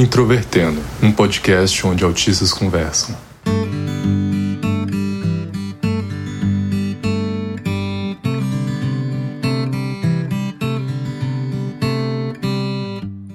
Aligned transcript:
Introvertendo, 0.00 0.80
um 1.02 1.12
podcast 1.12 1.86
onde 1.86 2.02
autistas 2.02 2.54
conversam. 2.54 3.14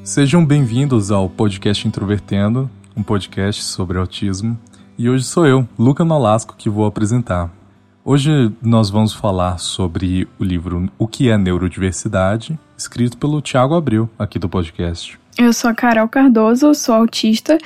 Sejam 0.03 0.43
bem-vindos 0.43 1.11
ao 1.11 1.29
podcast 1.29 1.87
Introvertendo, 1.87 2.67
um 2.97 3.03
podcast 3.03 3.63
sobre 3.63 3.99
autismo. 3.99 4.57
E 4.97 5.07
hoje 5.07 5.23
sou 5.23 5.45
eu, 5.45 5.69
Luca 5.77 6.03
Nolasco, 6.03 6.55
que 6.57 6.67
vou 6.67 6.87
apresentar. 6.87 7.53
Hoje 8.03 8.51
nós 8.59 8.89
vamos 8.89 9.13
falar 9.13 9.59
sobre 9.59 10.27
o 10.39 10.43
livro 10.43 10.89
O 10.97 11.07
que 11.07 11.29
é 11.29 11.37
Neurodiversidade, 11.37 12.57
escrito 12.75 13.19
pelo 13.19 13.39
Tiago 13.39 13.75
Abril, 13.75 14.09
aqui 14.17 14.39
do 14.39 14.49
podcast. 14.49 15.23
Eu 15.37 15.51
sou 15.51 15.69
a 15.69 15.73
Carol 15.73 16.07
Cardoso, 16.07 16.73
sou 16.73 16.95
autista 16.95 17.57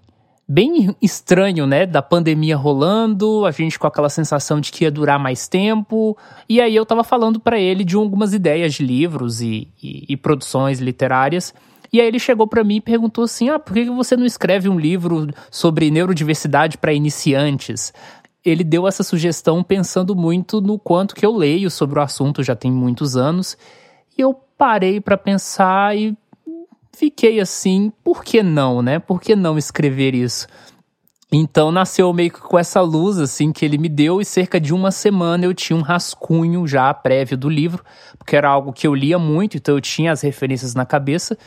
bem 0.48 0.94
estranho, 1.02 1.66
né? 1.66 1.86
Da 1.86 2.02
pandemia 2.02 2.58
rolando, 2.58 3.46
a 3.46 3.52
gente 3.52 3.80
com 3.80 3.88
aquela 3.88 4.10
sensação 4.10 4.60
de 4.60 4.72
que 4.72 4.84
ia 4.84 4.92
durar 4.92 5.18
mais 5.18 5.48
tempo. 5.48 6.18
E 6.50 6.60
aí 6.60 6.76
eu 6.76 6.86
tava 6.86 7.04
falando 7.04 7.40
para 7.40 7.60
ele 7.60 7.86
de 7.86 7.96
algumas 7.96 8.34
ideias 8.34 8.74
de 8.74 8.84
livros 8.84 9.42
e, 9.42 9.70
e, 9.82 10.06
e 10.10 10.18
produções 10.18 10.80
literárias. 10.80 11.54
E 11.94 12.00
aí 12.00 12.08
ele 12.08 12.20
chegou 12.20 12.48
para 12.48 12.64
mim 12.64 12.78
e 12.78 12.82
perguntou 12.82 13.24
assim: 13.24 13.50
"Ah, 13.50 13.60
por 13.60 13.74
que 13.74 13.90
você 13.90 14.16
não 14.16 14.26
escreve 14.26 14.70
um 14.70 14.80
livro 14.80 15.28
sobre 15.50 15.92
neurodiversidade 15.92 16.78
para 16.78 16.94
iniciantes?" 16.94 17.94
Ele 18.44 18.64
deu 18.64 18.88
essa 18.88 19.04
sugestão 19.04 19.64
pensando 19.64 20.16
muito 20.16 20.62
no 20.62 20.80
quanto 20.80 21.14
que 21.14 21.26
eu 21.26 21.36
leio 21.36 21.70
sobre 21.70 22.00
o 22.00 22.02
assunto 22.02 22.42
já 22.42 22.56
tem 22.56 22.72
muitos 22.72 23.16
anos. 23.16 23.56
E 24.18 24.22
eu 24.22 24.34
parei 24.58 25.00
para 25.00 25.16
pensar 25.16 25.96
e 25.96 26.18
fiquei 26.92 27.40
assim, 27.40 27.92
por 28.04 28.24
que 28.24 28.42
não, 28.42 28.82
né? 28.82 28.98
Por 29.00 29.22
que 29.22 29.36
não 29.36 29.58
escrever 29.58 30.16
isso? 30.16 30.48
Então 31.32 31.72
nasceu 31.72 32.12
meio 32.12 32.30
que 32.30 32.42
com 32.42 32.60
essa 32.60 32.82
luz 32.82 33.18
assim 33.18 33.54
que 33.54 33.64
ele 33.64 33.78
me 33.78 33.88
deu 33.88 34.20
e 34.20 34.26
cerca 34.26 34.60
de 34.60 34.74
uma 34.74 34.92
semana 34.92 35.46
eu 35.46 35.54
tinha 35.54 35.78
um 35.78 35.82
rascunho 35.82 36.68
já 36.68 36.94
prévio 36.94 37.38
do 37.38 37.48
livro, 37.48 37.86
porque 38.18 38.36
era 38.36 38.50
algo 38.50 38.74
que 38.74 38.86
eu 38.86 38.94
lia 38.94 39.18
muito, 39.18 39.56
então 39.56 39.76
eu 39.76 39.82
tinha 39.82 40.12
as 40.12 40.22
referências 40.22 40.76
na 40.76 40.86
cabeça. 40.86 41.38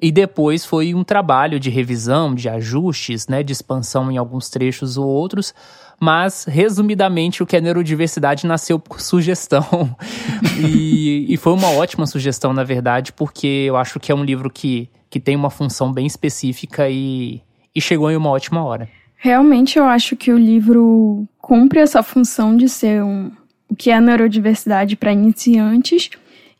E 0.00 0.12
depois 0.12 0.64
foi 0.64 0.94
um 0.94 1.02
trabalho 1.02 1.58
de 1.58 1.70
revisão, 1.70 2.34
de 2.34 2.48
ajustes, 2.48 3.26
né, 3.26 3.42
de 3.42 3.52
expansão 3.52 4.10
em 4.10 4.16
alguns 4.16 4.48
trechos 4.48 4.96
ou 4.96 5.06
outros. 5.06 5.52
Mas, 6.00 6.44
resumidamente, 6.44 7.42
o 7.42 7.46
que 7.46 7.56
é 7.56 7.60
neurodiversidade 7.60 8.46
nasceu 8.46 8.78
por 8.78 9.00
sugestão. 9.00 9.96
e, 10.64 11.26
e 11.28 11.36
foi 11.36 11.52
uma 11.52 11.70
ótima 11.72 12.06
sugestão, 12.06 12.52
na 12.52 12.62
verdade, 12.62 13.12
porque 13.12 13.64
eu 13.66 13.76
acho 13.76 13.98
que 13.98 14.12
é 14.12 14.14
um 14.14 14.22
livro 14.22 14.48
que, 14.48 14.88
que 15.10 15.18
tem 15.18 15.34
uma 15.34 15.50
função 15.50 15.92
bem 15.92 16.06
específica 16.06 16.88
e, 16.88 17.42
e 17.74 17.80
chegou 17.80 18.10
em 18.10 18.16
uma 18.16 18.30
ótima 18.30 18.62
hora. 18.62 18.88
Realmente, 19.16 19.76
eu 19.76 19.84
acho 19.84 20.14
que 20.14 20.32
o 20.32 20.38
livro 20.38 21.26
cumpre 21.38 21.80
essa 21.80 22.04
função 22.04 22.56
de 22.56 22.68
ser 22.68 23.02
um, 23.02 23.32
o 23.68 23.74
que 23.74 23.90
é 23.90 24.00
neurodiversidade 24.00 24.94
para 24.94 25.12
iniciantes. 25.12 26.10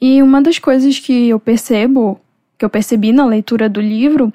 E 0.00 0.20
uma 0.20 0.43
das 0.43 0.59
coisas 0.59 0.99
que 0.99 1.28
eu 1.28 1.38
percebo 1.38 2.20
que 2.58 2.64
eu 2.64 2.69
percebi 2.69 3.12
na 3.12 3.24
leitura 3.24 3.69
do 3.69 3.80
livro 3.80 4.32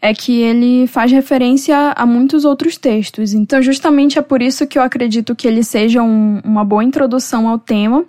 é 0.00 0.14
que 0.14 0.40
ele 0.40 0.86
faz 0.86 1.10
referência 1.10 1.92
a 1.94 2.06
muitos 2.06 2.44
outros 2.44 2.76
textos. 2.76 3.34
Então, 3.34 3.60
justamente 3.60 4.18
é 4.18 4.22
por 4.22 4.40
isso 4.40 4.66
que 4.66 4.78
eu 4.78 4.82
acredito 4.82 5.34
que 5.34 5.46
ele 5.46 5.62
seja 5.62 6.02
um, 6.02 6.40
uma 6.44 6.64
boa 6.64 6.84
introdução 6.84 7.48
ao 7.48 7.58
tema. 7.58 8.04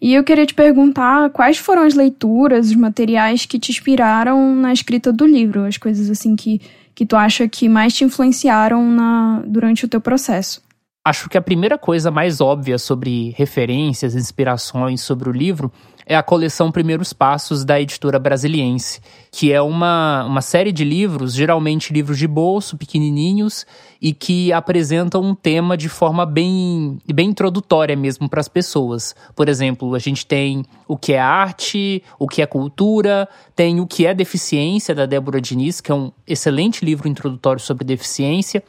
E 0.00 0.14
eu 0.14 0.22
queria 0.22 0.44
te 0.44 0.52
perguntar 0.52 1.30
quais 1.30 1.56
foram 1.56 1.82
as 1.82 1.94
leituras, 1.94 2.68
os 2.68 2.76
materiais 2.76 3.46
que 3.46 3.58
te 3.58 3.70
inspiraram 3.70 4.54
na 4.54 4.72
escrita 4.72 5.12
do 5.12 5.24
livro, 5.24 5.64
as 5.64 5.76
coisas 5.76 6.10
assim 6.10 6.36
que, 6.36 6.60
que 6.94 7.06
tu 7.06 7.16
acha 7.16 7.48
que 7.48 7.68
mais 7.68 7.94
te 7.94 8.04
influenciaram 8.04 8.90
na, 8.90 9.42
durante 9.46 9.84
o 9.84 9.88
teu 9.88 10.00
processo. 10.00 10.60
Acho 11.04 11.28
que 11.28 11.36
a 11.36 11.42
primeira 11.42 11.76
coisa 11.76 12.12
mais 12.12 12.40
óbvia 12.40 12.78
sobre 12.78 13.34
referências, 13.36 14.14
inspirações 14.14 15.00
sobre 15.00 15.28
o 15.28 15.32
livro 15.32 15.72
é 16.06 16.14
a 16.14 16.22
coleção 16.22 16.70
Primeiros 16.70 17.12
Passos 17.12 17.64
da 17.64 17.80
editora 17.80 18.20
Brasiliense, 18.20 19.00
que 19.32 19.52
é 19.52 19.60
uma, 19.60 20.24
uma 20.24 20.40
série 20.40 20.70
de 20.70 20.84
livros, 20.84 21.34
geralmente 21.34 21.92
livros 21.92 22.18
de 22.18 22.28
bolso, 22.28 22.76
pequenininhos, 22.76 23.66
e 24.00 24.12
que 24.12 24.52
apresentam 24.52 25.22
um 25.22 25.34
tema 25.34 25.76
de 25.76 25.88
forma 25.88 26.24
bem, 26.24 26.98
bem 27.12 27.30
introdutória 27.30 27.96
mesmo 27.96 28.28
para 28.28 28.40
as 28.40 28.48
pessoas. 28.48 29.12
Por 29.34 29.48
exemplo, 29.48 29.96
a 29.96 29.98
gente 29.98 30.24
tem 30.24 30.64
o 30.86 30.96
que 30.96 31.14
é 31.14 31.20
arte, 31.20 32.00
o 32.16 32.28
que 32.28 32.42
é 32.42 32.46
cultura, 32.46 33.28
tem 33.56 33.80
o 33.80 33.88
que 33.88 34.06
é 34.06 34.14
deficiência, 34.14 34.94
da 34.94 35.06
Débora 35.06 35.40
Diniz, 35.40 35.80
que 35.80 35.90
é 35.90 35.94
um 35.96 36.12
excelente 36.28 36.84
livro 36.84 37.08
introdutório 37.08 37.60
sobre 37.60 37.84
deficiência. 37.84 38.62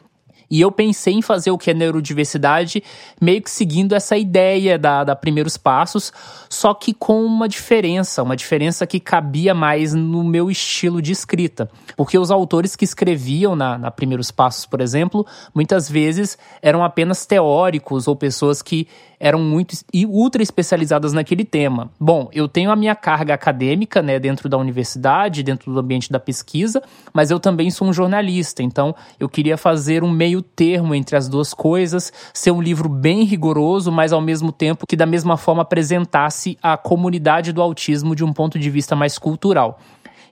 E 0.53 0.61
eu 0.61 0.71
pensei 0.71 1.15
em 1.15 1.21
fazer 1.23 1.49
o 1.49 1.57
que 1.57 1.71
é 1.71 1.73
neurodiversidade, 1.73 2.83
meio 3.19 3.41
que 3.41 3.49
seguindo 3.49 3.95
essa 3.95 4.15
ideia 4.15 4.77
da, 4.77 5.03
da 5.03 5.15
Primeiros 5.15 5.57
Passos, 5.57 6.13
só 6.47 6.75
que 6.75 6.93
com 6.93 7.25
uma 7.25 7.49
diferença, 7.49 8.21
uma 8.21 8.35
diferença 8.35 8.85
que 8.85 8.99
cabia 8.99 9.55
mais 9.55 9.95
no 9.95 10.23
meu 10.23 10.51
estilo 10.51 11.01
de 11.01 11.11
escrita. 11.11 11.67
Porque 11.97 12.19
os 12.19 12.29
autores 12.29 12.75
que 12.75 12.85
escreviam 12.85 13.55
na, 13.55 13.79
na 13.79 13.89
Primeiros 13.89 14.29
Passos, 14.29 14.67
por 14.67 14.79
exemplo, 14.79 15.25
muitas 15.55 15.89
vezes 15.89 16.37
eram 16.61 16.83
apenas 16.83 17.25
teóricos 17.25 18.07
ou 18.07 18.15
pessoas 18.15 18.61
que 18.61 18.87
eram 19.23 19.39
muito 19.39 19.75
e 19.93 20.05
ultra 20.05 20.43
especializadas 20.43 21.13
naquele 21.13 21.45
tema. 21.45 21.89
Bom, 21.97 22.29
eu 22.33 22.45
tenho 22.45 22.69
a 22.69 22.75
minha 22.75 22.93
carga 22.93 23.33
acadêmica, 23.33 24.01
né, 24.01 24.19
dentro 24.19 24.49
da 24.49 24.57
universidade, 24.57 25.41
dentro 25.41 25.73
do 25.73 25.79
ambiente 25.79 26.11
da 26.11 26.19
pesquisa, 26.19 26.83
mas 27.13 27.31
eu 27.31 27.39
também 27.39 27.71
sou 27.71 27.87
um 27.87 27.93
jornalista, 27.93 28.61
então 28.61 28.93
eu 29.17 29.29
queria 29.29 29.55
fazer 29.55 30.03
um 30.03 30.11
meio 30.11 30.42
termo 30.43 30.93
entre 30.93 31.15
as 31.15 31.27
duas 31.27 31.53
coisas, 31.53 32.11
ser 32.33 32.51
um 32.51 32.61
livro 32.61 32.87
bem 32.87 33.23
rigoroso, 33.23 33.91
mas 33.91 34.13
ao 34.13 34.21
mesmo 34.21 34.51
tempo 34.51 34.85
que 34.85 34.95
da 34.95 35.05
mesma 35.05 35.37
forma 35.37 35.61
apresentasse 35.61 36.57
a 36.61 36.77
comunidade 36.77 37.51
do 37.51 37.61
autismo 37.61 38.15
de 38.15 38.23
um 38.23 38.31
ponto 38.31 38.59
de 38.59 38.69
vista 38.69 38.95
mais 38.95 39.17
cultural. 39.17 39.79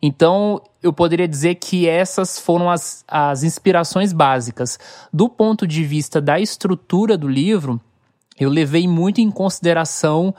Então, 0.02 0.62
eu 0.82 0.92
poderia 0.92 1.28
dizer 1.28 1.56
que 1.56 1.88
essas 1.88 2.40
foram 2.40 2.70
as, 2.70 3.06
as 3.08 3.44
inspirações 3.44 4.12
básicas. 4.12 4.80
Do 5.14 5.30
ponto 5.30 5.68
de 5.68 5.84
vista 5.84 6.20
da 6.20 6.40
estrutura 6.40 7.16
do 7.16 7.28
livro, 7.28 7.80
eu 8.40 8.50
levei 8.50 8.88
muito 8.88 9.22
em 9.22 9.30
consideração 9.30 10.34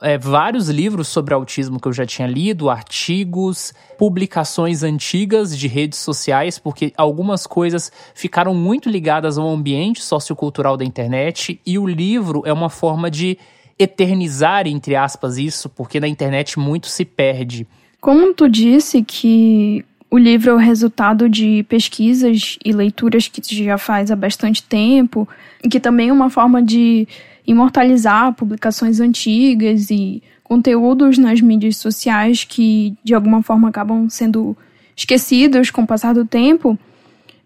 é, 0.00 0.18
vários 0.18 0.68
livros 0.68 1.08
sobre 1.08 1.34
autismo 1.34 1.80
que 1.80 1.88
eu 1.88 1.92
já 1.92 2.04
tinha 2.04 2.28
lido, 2.28 2.68
artigos, 2.68 3.72
publicações 3.98 4.82
antigas 4.82 5.56
de 5.56 5.66
redes 5.66 5.98
sociais, 5.98 6.58
porque 6.58 6.92
algumas 6.96 7.46
coisas 7.46 7.90
ficaram 8.14 8.54
muito 8.54 8.88
ligadas 8.88 9.38
ao 9.38 9.48
ambiente 9.48 10.02
sociocultural 10.02 10.76
da 10.76 10.84
internet 10.84 11.60
e 11.64 11.78
o 11.78 11.86
livro 11.86 12.42
é 12.44 12.52
uma 12.52 12.68
forma 12.68 13.10
de 13.10 13.38
eternizar, 13.78 14.66
entre 14.66 14.96
aspas, 14.96 15.36
isso, 15.36 15.68
porque 15.68 16.00
na 16.00 16.08
internet 16.08 16.58
muito 16.58 16.86
se 16.88 17.04
perde. 17.04 17.66
Como 18.00 18.32
tu 18.32 18.48
disse 18.48 19.02
que 19.02 19.84
o 20.10 20.18
livro 20.18 20.50
é 20.50 20.54
o 20.54 20.58
resultado 20.58 21.28
de 21.28 21.62
pesquisas 21.64 22.58
e 22.64 22.72
leituras 22.72 23.28
que 23.28 23.40
tu 23.40 23.54
já 23.54 23.76
faz 23.76 24.10
há 24.10 24.16
bastante 24.16 24.62
tempo, 24.62 25.28
e 25.62 25.68
que 25.68 25.80
também 25.80 26.08
é 26.08 26.12
uma 26.12 26.30
forma 26.30 26.62
de 26.62 27.06
imortalizar 27.46 28.34
publicações 28.34 29.00
antigas 29.00 29.90
e 29.90 30.22
conteúdos 30.42 31.18
nas 31.18 31.40
mídias 31.40 31.76
sociais 31.76 32.44
que 32.44 32.94
de 33.04 33.14
alguma 33.14 33.42
forma 33.42 33.68
acabam 33.68 34.08
sendo 34.08 34.56
esquecidos 34.96 35.70
com 35.70 35.82
o 35.82 35.86
passar 35.86 36.14
do 36.14 36.24
tempo, 36.24 36.78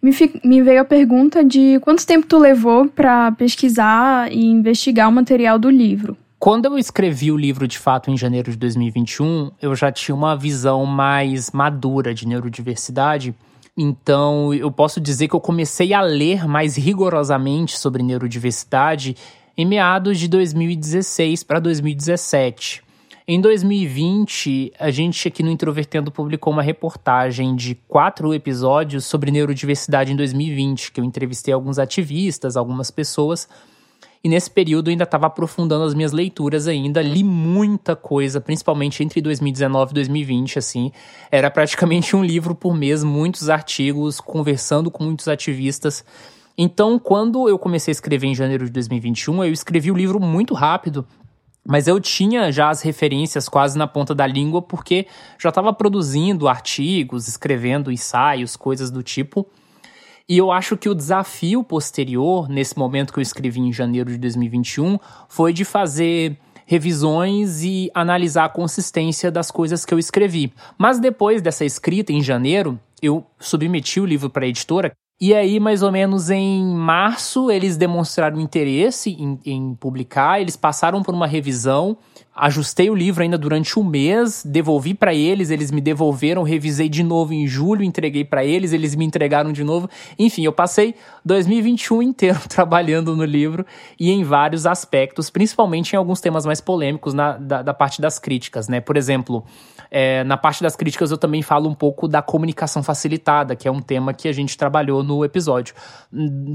me, 0.03 0.13
me 0.45 0.63
veio 0.63 0.81
a 0.81 0.85
pergunta 0.85 1.45
de 1.45 1.79
quanto 1.81 2.07
tempo 2.07 2.27
tu 2.27 2.39
levou 2.39 2.87
para 2.87 3.33
pesquisar 3.33 4.33
e 4.33 4.45
investigar 4.45 5.09
o 5.09 5.13
material 5.13 5.59
do 5.59 5.69
livro. 5.69 6.17
Quando 6.39 6.65
eu 6.65 6.79
escrevi 6.79 7.31
o 7.31 7.37
livro 7.37 7.69
de 7.69 7.79
fato 7.79 8.11
em 8.11 8.17
janeiro 8.17 8.51
de 8.51 8.57
2021, 8.57 9.51
eu 9.61 9.75
já 9.75 9.93
tinha 9.93 10.15
uma 10.15 10.35
visão 10.35 10.87
mais 10.87 11.51
madura 11.51 12.15
de 12.15 12.27
neurodiversidade. 12.27 13.35
Então, 13.77 14.55
eu 14.55 14.71
posso 14.71 15.03
dizer 15.03 15.29
que 15.29 15.35
eu 15.35 15.41
comecei 15.41 15.93
a 15.93 16.01
ler 16.01 16.49
mais 16.49 16.77
rigorosamente 16.77 17.79
sobre 17.79 18.03
neurodiversidade 18.03 19.17
em 19.61 19.67
meados 19.67 20.19
de 20.19 20.27
2016 20.27 21.43
para 21.43 21.61
2017. 21.61 22.83
Em 23.29 23.39
2020, 23.39 24.73
a 24.81 24.91
gente 24.91 25.29
aqui 25.29 25.43
no 25.43 25.51
Introvertendo 25.51 26.11
publicou 26.11 26.51
uma 26.51 26.63
reportagem 26.63 27.55
de 27.55 27.75
quatro 27.87 28.33
episódios 28.33 29.05
sobre 29.05 29.31
neurodiversidade 29.31 30.15
em 30.15 30.17
2020, 30.17 30.91
que 30.91 30.99
eu 30.99 31.05
entrevistei 31.05 31.53
alguns 31.53 31.79
ativistas, 31.79 32.57
algumas 32.57 32.91
pessoas 32.91 33.47
e 34.23 34.29
nesse 34.29 34.51
período 34.51 34.89
eu 34.89 34.93
ainda 34.93 35.05
estava 35.05 35.27
aprofundando 35.27 35.83
as 35.85 35.95
minhas 35.95 36.13
leituras 36.13 36.69
ainda, 36.69 37.01
li 37.01 37.25
muita 37.25 37.97
coisa, 37.97 38.39
principalmente 38.39 39.03
entre 39.03 39.21
2019 39.23 39.93
e 39.93 39.95
2020, 39.95 40.59
assim. 40.59 40.93
Era 41.31 41.51
praticamente 41.51 42.15
um 42.15 42.23
livro 42.23 42.55
por 42.55 42.75
mês, 42.75 43.03
muitos 43.03 43.49
artigos, 43.49 44.21
conversando 44.21 44.91
com 44.91 45.05
muitos 45.05 45.27
ativistas. 45.27 46.05
Então, 46.57 46.99
quando 46.99 47.49
eu 47.49 47.59
comecei 47.59 47.91
a 47.91 47.93
escrever 47.93 48.27
em 48.27 48.35
janeiro 48.35 48.65
de 48.65 48.71
2021, 48.71 49.45
eu 49.45 49.53
escrevi 49.53 49.91
o 49.91 49.97
livro 49.97 50.21
muito 50.21 50.55
rápido, 50.55 51.07
mas 51.67 51.87
eu 51.87 52.01
tinha 52.01 52.51
já 52.51 52.71
as 52.71 52.83
referências 52.83 53.49
quase 53.49 53.79
na 53.79 53.87
ponta 53.87 54.15
da 54.15 54.27
língua, 54.27 54.61
porque 54.61 55.07
já 55.39 55.51
estava 55.51 55.73
produzindo 55.73 56.49
artigos, 56.49 57.29
escrevendo 57.29 57.93
ensaios, 57.93 58.57
coisas 58.57 58.91
do 58.91 59.03
tipo. 59.03 59.47
E 60.29 60.39
eu 60.39 60.53
acho 60.53 60.77
que 60.77 60.89
o 60.89 60.95
desafio 60.95 61.65
posterior, 61.65 62.49
nesse 62.49 62.79
momento 62.79 63.13
que 63.13 63.19
eu 63.19 63.23
escrevi 63.23 63.61
em 63.61 63.73
janeiro 63.73 64.11
de 64.11 64.19
2021, 64.19 64.99
foi 65.29 65.53
de 65.53 65.65
fazer 65.65 66.39
revisões 66.65 67.65
e 67.65 67.91
analisar 67.93 68.45
a 68.45 68.49
consistência 68.49 69.29
das 69.29 69.51
coisas 69.51 69.85
que 69.85 69.93
eu 69.93 69.99
escrevi. 69.99 70.53
Mas 70.79 71.01
depois 71.01 71.43
dessa 71.43 71.65
escrita 71.65 72.13
em 72.13 72.23
janeiro, 72.23 72.79
eu 73.03 73.27
submeti 73.41 73.99
o 73.99 74.07
livro 74.07 74.31
para 74.31 74.45
a 74.45 74.49
editora. 74.49 74.93
E 75.21 75.35
aí, 75.35 75.61
mais 75.61 75.83
ou 75.83 75.93
menos 75.93 76.31
em 76.31 76.65
março, 76.65 77.51
eles 77.51 77.77
demonstraram 77.77 78.41
interesse 78.41 79.11
em, 79.11 79.39
em 79.45 79.75
publicar, 79.75 80.41
eles 80.41 80.57
passaram 80.57 81.03
por 81.03 81.15
uma 81.15 81.27
revisão 81.27 81.99
ajustei 82.41 82.89
o 82.89 82.95
livro 82.95 83.23
ainda 83.23 83.37
durante 83.37 83.79
um 83.79 83.85
mês, 83.85 84.43
devolvi 84.47 84.95
para 84.95 85.13
eles, 85.13 85.51
eles 85.51 85.71
me 85.71 85.81
devolveram, 85.81 86.43
revisei 86.43 86.89
de 86.89 87.03
novo 87.03 87.35
em 87.35 87.47
julho, 87.47 87.83
entreguei 87.83 88.25
para 88.25 88.43
eles, 88.43 88.73
eles 88.73 88.95
me 88.95 89.05
entregaram 89.05 89.53
de 89.53 89.63
novo. 89.63 89.91
Enfim, 90.19 90.45
eu 90.45 90.53
passei 90.53 90.95
2021 91.23 92.01
inteiro 92.01 92.41
trabalhando 92.49 93.15
no 93.15 93.25
livro 93.25 93.67
e 93.99 94.11
em 94.11 94.25
vários 94.25 94.65
aspectos, 94.65 95.29
principalmente 95.29 95.93
em 95.93 95.97
alguns 95.97 96.21
temas 96.21 96.47
mais 96.47 96.63
polêmicos 96.63 97.13
na, 97.13 97.37
da, 97.37 97.61
da 97.61 97.75
parte 97.75 98.01
das 98.01 98.19
críticas, 98.19 98.69
né? 98.69 98.81
Por 98.81 98.97
exemplo, 98.97 99.45
é, 99.91 100.23
na 100.25 100.37
parte 100.37 100.63
das 100.63 100.77
críticas 100.77 101.11
eu 101.11 101.19
também 101.19 101.43
falo 101.43 101.69
um 101.69 101.75
pouco 101.75 102.07
da 102.07 102.23
comunicação 102.23 102.83
facilitada, 102.83 103.57
que 103.57 103.67
é 103.67 103.71
um 103.71 103.83
tema 103.83 104.15
que 104.15 104.29
a 104.29 104.33
gente 104.33 104.57
trabalhou 104.57 105.03
no 105.03 105.25
episódio 105.25 105.75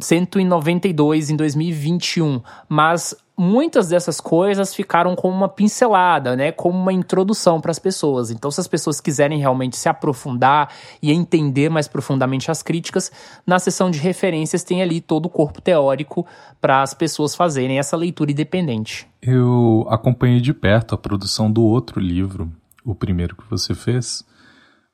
192 0.02 1.30
em 1.30 1.36
2021, 1.36 2.42
mas 2.70 3.16
muitas 3.38 3.90
dessas 3.90 4.22
coisas 4.22 4.74
ficaram 4.74 5.16
como 5.16 5.36
uma 5.36 5.50
pincelada, 5.50 6.36
né, 6.36 6.52
como 6.52 6.78
uma 6.80 6.94
introdução 6.94 7.60
para 7.60 7.72
as 7.72 7.80
pessoas. 7.80 8.32
Então, 8.32 8.50
se 8.50 8.62
as 8.62 8.68
pessoas 8.68 9.02
quiserem 9.02 9.40
realmente 9.40 9.76
se 9.76 9.90
aprofundar 9.90 10.70
e 11.02 11.12
entender 11.12 11.70
mais 11.70 11.88
profundamente 11.88 12.50
as 12.50 12.64
críticas, 12.64 13.12
na 13.46 13.60
seção 13.60 13.92
de 13.92 14.00
referências 14.00 14.64
tem 14.64 14.82
ali 14.82 15.02
todo 15.02 15.26
o 15.26 15.30
corpo 15.30 15.62
teórico 15.62 16.26
para 16.62 16.82
as 16.82 16.94
pessoas 16.94 17.36
fazerem 17.36 17.78
essa 17.78 17.98
leitura 17.98 18.32
independente. 18.32 19.08
Eu 19.22 19.86
acompanhei 19.90 20.40
de 20.40 20.54
perto 20.54 20.96
a 20.96 20.98
produção 20.98 21.52
do 21.52 21.64
outro 21.64 22.00
livro, 22.00 22.50
o 22.86 22.94
primeiro 22.94 23.36
que 23.36 23.50
você 23.50 23.74
fez. 23.74 24.24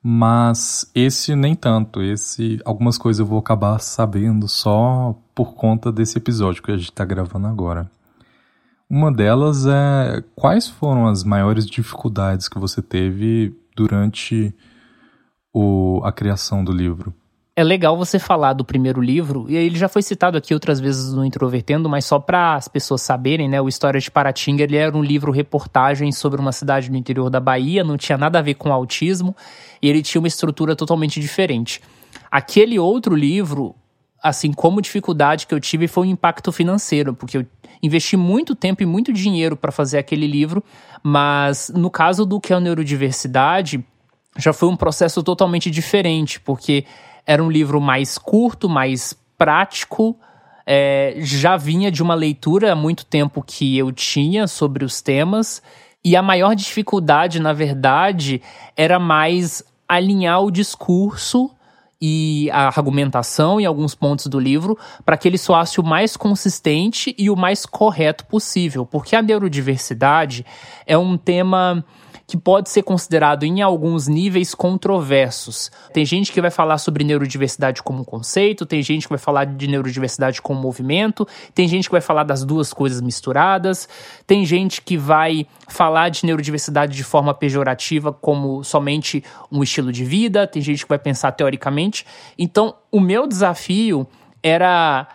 Mas 0.01 0.89
esse 0.95 1.35
nem 1.35 1.53
tanto. 1.53 2.01
Esse 2.01 2.59
algumas 2.65 2.97
coisas 2.97 3.19
eu 3.19 3.25
vou 3.25 3.37
acabar 3.37 3.79
sabendo 3.79 4.47
só 4.47 5.15
por 5.35 5.53
conta 5.53 5.91
desse 5.91 6.17
episódio 6.17 6.63
que 6.63 6.71
a 6.71 6.77
gente 6.77 6.89
está 6.89 7.05
gravando 7.05 7.47
agora. 7.47 7.91
Uma 8.89 9.11
delas 9.11 9.65
é 9.67 10.23
quais 10.35 10.67
foram 10.67 11.07
as 11.07 11.23
maiores 11.23 11.65
dificuldades 11.65 12.49
que 12.49 12.59
você 12.59 12.81
teve 12.81 13.55
durante 13.75 14.53
o, 15.53 16.01
a 16.03 16.11
criação 16.11 16.63
do 16.63 16.71
livro? 16.71 17.13
É 17.53 17.65
legal 17.65 17.97
você 17.97 18.17
falar 18.17 18.53
do 18.53 18.63
primeiro 18.63 19.01
livro, 19.01 19.45
e 19.49 19.57
ele 19.57 19.77
já 19.77 19.89
foi 19.89 20.01
citado 20.01 20.37
aqui 20.37 20.53
outras 20.53 20.79
vezes 20.79 21.11
no 21.11 21.25
Introvertendo, 21.25 21.89
mas 21.89 22.05
só 22.05 22.17
para 22.17 22.55
as 22.55 22.69
pessoas 22.69 23.01
saberem, 23.01 23.49
né? 23.49 23.59
O 23.59 23.67
História 23.67 23.99
de 23.99 24.09
Paratinga, 24.09 24.63
ele 24.63 24.77
era 24.77 24.95
um 24.95 25.03
livro 25.03 25.33
reportagem 25.33 26.13
sobre 26.13 26.39
uma 26.39 26.53
cidade 26.53 26.89
no 26.89 26.95
interior 26.95 27.29
da 27.29 27.41
Bahia, 27.41 27.83
não 27.83 27.97
tinha 27.97 28.17
nada 28.17 28.39
a 28.39 28.41
ver 28.41 28.53
com 28.53 28.71
autismo, 28.71 29.35
e 29.81 29.89
ele 29.89 30.01
tinha 30.01 30.21
uma 30.21 30.29
estrutura 30.29 30.77
totalmente 30.77 31.19
diferente. 31.19 31.81
Aquele 32.31 32.79
outro 32.79 33.13
livro, 33.13 33.75
assim 34.23 34.53
como 34.53 34.81
dificuldade 34.81 35.45
que 35.45 35.53
eu 35.53 35.59
tive 35.59 35.89
foi 35.89 36.07
o 36.07 36.09
impacto 36.09 36.53
financeiro, 36.53 37.13
porque 37.13 37.37
eu 37.37 37.45
investi 37.83 38.15
muito 38.15 38.55
tempo 38.55 38.81
e 38.81 38.85
muito 38.85 39.11
dinheiro 39.11 39.57
para 39.57 39.73
fazer 39.73 39.97
aquele 39.97 40.25
livro, 40.25 40.63
mas 41.03 41.69
no 41.75 41.89
caso 41.89 42.25
do 42.25 42.39
que 42.39 42.53
é 42.53 42.55
a 42.55 42.61
neurodiversidade, 42.61 43.83
já 44.37 44.53
foi 44.53 44.69
um 44.69 44.77
processo 44.77 45.21
totalmente 45.21 45.69
diferente, 45.69 46.39
porque 46.39 46.85
era 47.25 47.43
um 47.43 47.49
livro 47.49 47.79
mais 47.79 48.17
curto, 48.17 48.69
mais 48.69 49.15
prático, 49.37 50.17
é, 50.65 51.15
já 51.19 51.57
vinha 51.57 51.91
de 51.91 52.03
uma 52.03 52.13
leitura 52.13 52.73
há 52.73 52.75
muito 52.75 53.05
tempo 53.05 53.43
que 53.45 53.77
eu 53.77 53.91
tinha 53.91 54.47
sobre 54.47 54.85
os 54.85 55.01
temas, 55.01 55.61
e 56.03 56.15
a 56.15 56.21
maior 56.21 56.55
dificuldade, 56.55 57.39
na 57.39 57.53
verdade, 57.53 58.41
era 58.75 58.99
mais 58.99 59.63
alinhar 59.87 60.41
o 60.41 60.51
discurso 60.51 61.51
e 62.01 62.49
a 62.51 62.67
argumentação 62.67 63.61
em 63.61 63.65
alguns 63.65 63.93
pontos 63.93 64.25
do 64.25 64.39
livro 64.39 64.77
para 65.05 65.15
que 65.15 65.27
ele 65.27 65.37
soasse 65.37 65.79
o 65.79 65.83
mais 65.83 66.17
consistente 66.17 67.13
e 67.17 67.29
o 67.29 67.35
mais 67.35 67.65
correto 67.65 68.25
possível, 68.25 68.85
porque 68.85 69.15
a 69.15 69.21
neurodiversidade 69.21 70.43
é 70.87 70.97
um 70.97 71.15
tema 71.15 71.85
que 72.31 72.37
pode 72.37 72.69
ser 72.69 72.81
considerado 72.83 73.43
em 73.43 73.61
alguns 73.61 74.07
níveis 74.07 74.55
controversos. 74.55 75.69
Tem 75.93 76.05
gente 76.05 76.31
que 76.31 76.39
vai 76.39 76.49
falar 76.49 76.77
sobre 76.77 77.03
neurodiversidade 77.03 77.83
como 77.83 78.05
conceito, 78.05 78.65
tem 78.65 78.81
gente 78.81 79.03
que 79.03 79.09
vai 79.09 79.17
falar 79.17 79.43
de 79.43 79.67
neurodiversidade 79.67 80.41
como 80.41 80.57
movimento, 80.57 81.27
tem 81.53 81.67
gente 81.67 81.89
que 81.89 81.91
vai 81.91 81.99
falar 81.99 82.23
das 82.23 82.45
duas 82.45 82.71
coisas 82.71 83.01
misturadas, 83.01 83.85
tem 84.25 84.45
gente 84.45 84.81
que 84.81 84.95
vai 84.95 85.45
falar 85.67 86.07
de 86.07 86.25
neurodiversidade 86.25 86.95
de 86.95 87.03
forma 87.03 87.33
pejorativa 87.33 88.13
como 88.13 88.63
somente 88.63 89.21
um 89.51 89.61
estilo 89.61 89.91
de 89.91 90.05
vida, 90.05 90.47
tem 90.47 90.61
gente 90.61 90.83
que 90.85 90.89
vai 90.89 90.99
pensar 90.99 91.33
teoricamente. 91.33 92.05
Então, 92.39 92.75
o 92.89 93.01
meu 93.01 93.27
desafio 93.27 94.07
era 94.41 95.05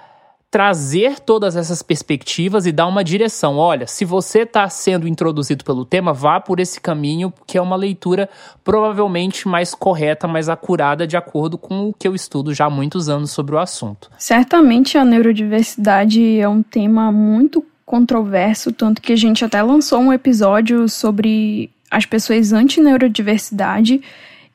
trazer 0.57 1.21
todas 1.21 1.55
essas 1.55 1.83
perspectivas 1.83 2.65
e 2.65 2.73
dar 2.73 2.87
uma 2.87 3.05
direção. 3.05 3.59
Olha, 3.59 3.87
se 3.87 4.07
você 4.07 4.39
está 4.39 4.67
sendo 4.71 5.07
introduzido 5.07 5.63
pelo 5.63 5.85
tema, 5.85 6.15
vá 6.15 6.41
por 6.41 6.59
esse 6.59 6.81
caminho, 6.81 7.31
que 7.47 7.59
é 7.59 7.61
uma 7.61 7.77
leitura 7.77 8.27
provavelmente 8.65 9.47
mais 9.47 9.75
correta, 9.75 10.27
mais 10.27 10.49
acurada, 10.49 11.07
de 11.07 11.15
acordo 11.15 11.59
com 11.59 11.91
o 11.91 11.93
que 11.93 12.09
eu 12.09 12.15
estudo 12.15 12.55
já 12.55 12.65
há 12.65 12.71
muitos 12.71 13.11
anos 13.11 13.33
sobre 13.33 13.55
o 13.55 13.59
assunto. 13.59 14.11
Certamente 14.17 14.97
a 14.97 15.05
neurodiversidade 15.05 16.41
é 16.41 16.49
um 16.49 16.63
tema 16.63 17.13
muito 17.13 17.63
controverso, 17.85 18.73
tanto 18.73 19.03
que 19.03 19.13
a 19.13 19.17
gente 19.17 19.45
até 19.45 19.63
lançou 19.63 20.01
um 20.01 20.11
episódio 20.11 20.89
sobre 20.89 21.71
as 21.91 22.07
pessoas 22.07 22.55
anti-neurodiversidade 22.55 24.01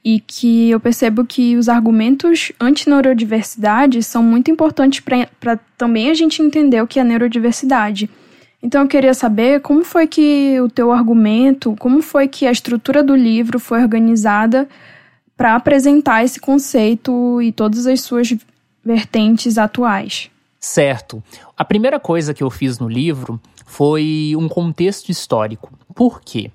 e 0.03 0.19
que 0.19 0.69
eu 0.69 0.79
percebo 0.79 1.25
que 1.25 1.55
os 1.55 1.69
argumentos 1.69 2.51
anti-neurodiversidade 2.59 4.01
ssão 4.01 4.23
muito 4.23 4.49
importantes 4.49 5.03
para 5.39 5.59
também 5.77 6.09
a 6.09 6.13
gente 6.13 6.41
entender 6.41 6.81
o 6.81 6.87
que 6.87 6.99
é 6.99 7.03
neurodiversidade. 7.03 8.09
Então 8.63 8.81
eu 8.81 8.87
queria 8.87 9.13
saber 9.13 9.61
como 9.61 9.83
foi 9.83 10.07
que 10.07 10.59
o 10.59 10.69
teu 10.69 10.91
argumento, 10.91 11.75
como 11.79 12.01
foi 12.01 12.27
que 12.27 12.45
a 12.45 12.51
estrutura 12.51 13.03
do 13.03 13.15
livro 13.15 13.59
foi 13.59 13.81
organizada 13.81 14.67
para 15.35 15.55
apresentar 15.55 16.23
esse 16.23 16.39
conceito 16.39 17.41
e 17.41 17.51
todas 17.51 17.87
as 17.87 18.01
suas 18.01 18.35
vertentes 18.83 19.57
atuais. 19.57 20.29
Certo. 20.59 21.23
A 21.57 21.65
primeira 21.65 21.99
coisa 21.99 22.33
que 22.33 22.43
eu 22.43 22.51
fiz 22.51 22.77
no 22.77 22.87
livro 22.87 23.41
foi 23.65 24.33
um 24.37 24.47
contexto 24.47 25.09
histórico. 25.09 25.71
Por 25.95 26.21
quê? 26.21 26.51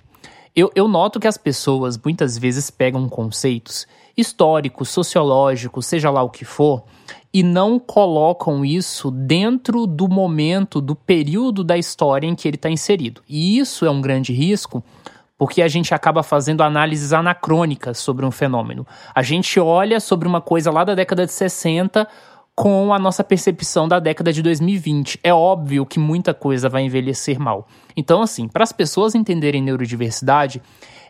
Eu, 0.56 0.72
eu 0.74 0.88
noto 0.88 1.20
que 1.20 1.28
as 1.28 1.36
pessoas 1.36 1.98
muitas 2.02 2.38
vezes 2.38 2.70
pegam 2.70 3.06
conceitos 3.10 3.86
históricos, 4.16 4.88
sociológicos, 4.88 5.84
seja 5.84 6.10
lá 6.10 6.22
o 6.22 6.30
que 6.30 6.46
for, 6.46 6.82
e 7.30 7.42
não 7.42 7.78
colocam 7.78 8.64
isso 8.64 9.10
dentro 9.10 9.86
do 9.86 10.08
momento, 10.08 10.80
do 10.80 10.94
período 10.94 11.62
da 11.62 11.76
história 11.76 12.26
em 12.26 12.34
que 12.34 12.48
ele 12.48 12.54
está 12.54 12.70
inserido. 12.70 13.20
E 13.28 13.58
isso 13.58 13.84
é 13.84 13.90
um 13.90 14.00
grande 14.00 14.32
risco, 14.32 14.82
porque 15.36 15.60
a 15.60 15.68
gente 15.68 15.92
acaba 15.92 16.22
fazendo 16.22 16.62
análises 16.62 17.12
anacrônicas 17.12 17.98
sobre 17.98 18.24
um 18.24 18.30
fenômeno. 18.30 18.86
A 19.14 19.22
gente 19.22 19.60
olha 19.60 20.00
sobre 20.00 20.26
uma 20.26 20.40
coisa 20.40 20.70
lá 20.70 20.84
da 20.84 20.94
década 20.94 21.26
de 21.26 21.32
60 21.32 22.08
com 22.54 22.94
a 22.94 22.98
nossa 22.98 23.22
percepção 23.22 23.86
da 23.86 23.98
década 23.98 24.32
de 24.32 24.40
2020. 24.42 25.20
É 25.22 25.34
óbvio 25.34 25.84
que 25.84 25.98
muita 25.98 26.32
coisa 26.32 26.70
vai 26.70 26.82
envelhecer 26.84 27.38
mal. 27.38 27.68
Então, 27.96 28.20
assim, 28.20 28.46
para 28.46 28.62
as 28.62 28.72
pessoas 28.72 29.14
entenderem 29.14 29.62
neurodiversidade, 29.62 30.60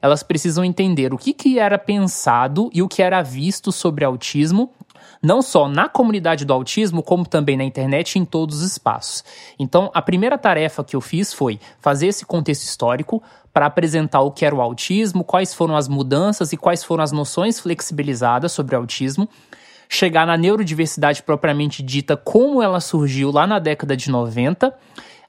elas 0.00 0.23
precisam 0.23 0.64
entender 0.64 1.12
o 1.12 1.19
que, 1.19 1.33
que 1.33 1.59
era 1.59 1.78
pensado 1.78 2.71
e 2.73 2.83
o 2.83 2.88
que 2.88 3.02
era 3.02 3.23
visto 3.23 3.73
sobre 3.73 4.05
autismo, 4.05 4.71
não 5.23 5.43
só 5.43 5.69
na 5.69 5.88
comunidade 5.88 6.45
do 6.45 6.52
autismo, 6.52 7.02
como 7.02 7.26
também 7.26 7.57
na 7.57 7.64
internet 7.64 8.14
e 8.14 8.19
em 8.19 8.25
todos 8.25 8.62
os 8.62 8.71
espaços. 8.73 9.25
Então, 9.59 9.90
a 9.95 10.00
primeira 10.00 10.38
tarefa 10.38 10.85
que 10.85 10.95
eu 10.95 11.00
fiz 11.00 11.33
foi 11.33 11.59
fazer 11.81 12.09
esse 12.09 12.25
contexto 12.25 12.62
histórico 12.62 13.23
para 13.52 13.66
apresentar 13.66 14.21
o 14.21 14.31
que 14.31 14.45
era 14.45 14.55
o 14.55 14.61
autismo, 14.61 15.25
quais 15.25 15.55
foram 15.55 15.75
as 15.75 15.88
mudanças 15.88 16.52
e 16.52 16.57
quais 16.57 16.85
foram 16.85 17.02
as 17.02 17.11
noções 17.11 17.59
flexibilizadas 17.59 18.52
sobre 18.52 18.76
o 18.76 18.78
autismo 18.78 19.28
chegar 19.88 20.26
na 20.26 20.37
neurodiversidade 20.37 21.23
propriamente 21.23 21.83
dita, 21.83 22.16
como 22.16 22.62
ela 22.62 22.81
surgiu 22.81 23.31
lá 23.31 23.47
na 23.47 23.59
década 23.59 23.97
de 23.97 24.11
90, 24.11 24.75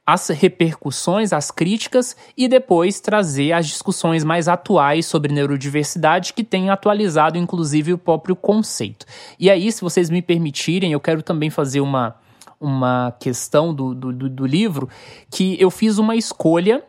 as 0.08 0.30
repercussões, 0.30 1.34
as 1.34 1.52
críticas 1.52 2.16
e 2.38 2.48
depois 2.48 3.02
trazer 3.02 3.52
as 3.52 3.68
discussões 3.68 4.24
mais 4.24 4.48
atuais 4.48 5.06
sobre 5.06 5.34
neurodiversidade 5.34 6.32
que 6.32 6.46
têm 6.46 6.70
atualizado 6.70 7.38
inclusive 7.38 7.92
o 7.92 7.98
próprio 7.98 8.34
conceito. 8.34 9.06
E 9.38 9.50
aí, 9.50 9.70
se 9.70 9.82
vocês 9.82 10.10
me 10.10 10.22
permitirem, 10.22 10.94
eu 10.94 11.00
quero 11.02 11.22
também 11.22 11.50
fazer 11.50 11.82
uma, 11.82 12.16
uma 12.58 13.14
questão 13.20 13.74
do, 13.74 13.94
do, 13.94 14.14
do 14.14 14.46
livro 14.46 14.88
que 15.30 15.58
eu 15.60 15.70
fiz 15.70 15.98
uma 15.98 16.16
escolha 16.16 16.82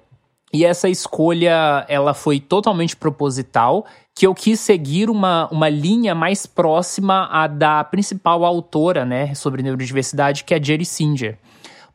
e 0.52 0.64
essa 0.64 0.88
escolha 0.88 1.84
ela 1.88 2.14
foi 2.14 2.38
totalmente 2.38 2.96
proposital, 2.96 3.84
que 4.14 4.26
eu 4.26 4.34
quis 4.34 4.60
seguir 4.60 5.10
uma, 5.10 5.48
uma 5.50 5.68
linha 5.68 6.14
mais 6.14 6.46
próxima 6.46 7.28
à 7.30 7.46
da 7.46 7.82
principal 7.82 8.44
autora 8.44 9.04
né, 9.04 9.34
sobre 9.34 9.62
neurodiversidade, 9.62 10.44
que 10.44 10.54
é 10.54 10.62
Jerry 10.62 10.84
Singer. 10.84 11.36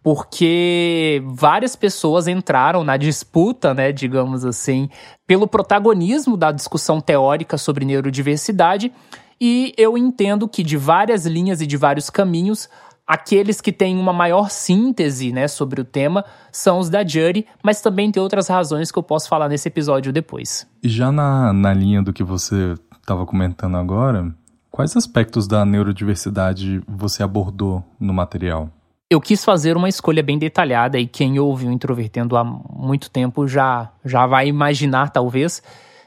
Porque 0.04 1.24
várias 1.26 1.76
pessoas 1.76 2.28
entraram 2.28 2.84
na 2.84 2.98
disputa, 2.98 3.74
né, 3.74 3.92
digamos 3.92 4.44
assim, 4.44 4.90
pelo 5.26 5.48
protagonismo 5.48 6.36
da 6.36 6.52
discussão 6.52 7.00
teórica 7.00 7.58
sobre 7.58 7.86
neurodiversidade, 7.86 8.92
e 9.40 9.74
eu 9.78 9.98
entendo 9.98 10.48
que 10.48 10.62
de 10.62 10.76
várias 10.78 11.26
linhas 11.26 11.62
e 11.62 11.68
de 11.68 11.78
vários 11.78 12.10
caminhos, 12.10 12.70
Aqueles 13.06 13.60
que 13.60 13.74
têm 13.74 13.98
uma 13.98 14.14
maior 14.14 14.50
síntese 14.50 15.34
né, 15.34 15.48
sobre 15.50 15.82
o 15.82 15.84
tema 15.84 16.24
são 16.54 16.80
os 16.80 16.90
da 16.90 17.06
Jury, 17.06 17.46
mas 17.62 17.82
também 17.82 18.10
tem 18.10 18.24
outras 18.24 18.48
razões 18.48 18.92
que 18.94 18.98
eu 18.98 19.04
posso 19.04 19.28
falar 19.28 19.50
nesse 19.50 19.68
episódio 19.68 20.14
depois. 20.14 20.66
E 20.82 20.88
já 20.88 21.12
na, 21.12 21.52
na 21.52 21.74
linha 21.74 22.02
do 22.02 22.14
que 22.14 22.24
você 22.24 22.76
estava 22.98 23.26
comentando 23.26 23.76
agora, 23.76 24.34
quais 24.72 24.96
aspectos 24.96 25.48
da 25.50 25.66
neurodiversidade 25.66 26.82
você 26.88 27.22
abordou 27.22 27.84
no 28.00 28.14
material? 28.14 28.70
Eu 29.10 29.22
quis 29.22 29.44
fazer 29.46 29.78
uma 29.78 29.90
escolha 29.90 30.24
bem 30.24 30.38
detalhada 30.40 30.98
e 30.98 31.06
quem 31.06 31.38
ouve 31.40 31.68
o 31.68 31.72
Introvertendo 31.72 32.36
há 32.36 32.44
muito 32.44 33.10
tempo 33.10 33.48
já, 33.48 33.92
já 34.04 34.26
vai 34.26 34.48
imaginar, 34.48 35.12
talvez, 35.12 35.62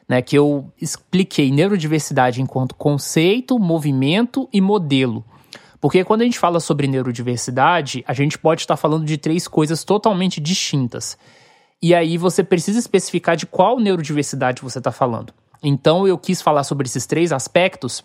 né, 0.08 0.20
que 0.22 0.36
eu 0.36 0.72
expliquei 0.80 1.50
neurodiversidade 1.50 2.42
enquanto 2.42 2.74
conceito, 2.74 3.58
movimento 3.58 4.48
e 4.52 4.60
modelo. 4.60 5.24
Porque 5.80 6.02
quando 6.02 6.22
a 6.22 6.24
gente 6.24 6.38
fala 6.38 6.58
sobre 6.58 6.86
neurodiversidade, 6.86 8.02
a 8.08 8.12
gente 8.12 8.38
pode 8.38 8.62
estar 8.62 8.76
falando 8.76 9.04
de 9.04 9.18
três 9.18 9.46
coisas 9.46 9.84
totalmente 9.84 10.40
distintas. 10.40 11.16
E 11.80 11.94
aí 11.94 12.16
você 12.16 12.42
precisa 12.42 12.78
especificar 12.78 13.36
de 13.36 13.46
qual 13.46 13.78
neurodiversidade 13.78 14.62
você 14.62 14.78
está 14.78 14.90
falando. 14.90 15.32
Então 15.62 16.08
eu 16.08 16.18
quis 16.18 16.40
falar 16.40 16.64
sobre 16.64 16.86
esses 16.86 17.06
três 17.06 17.32
aspectos 17.32 18.02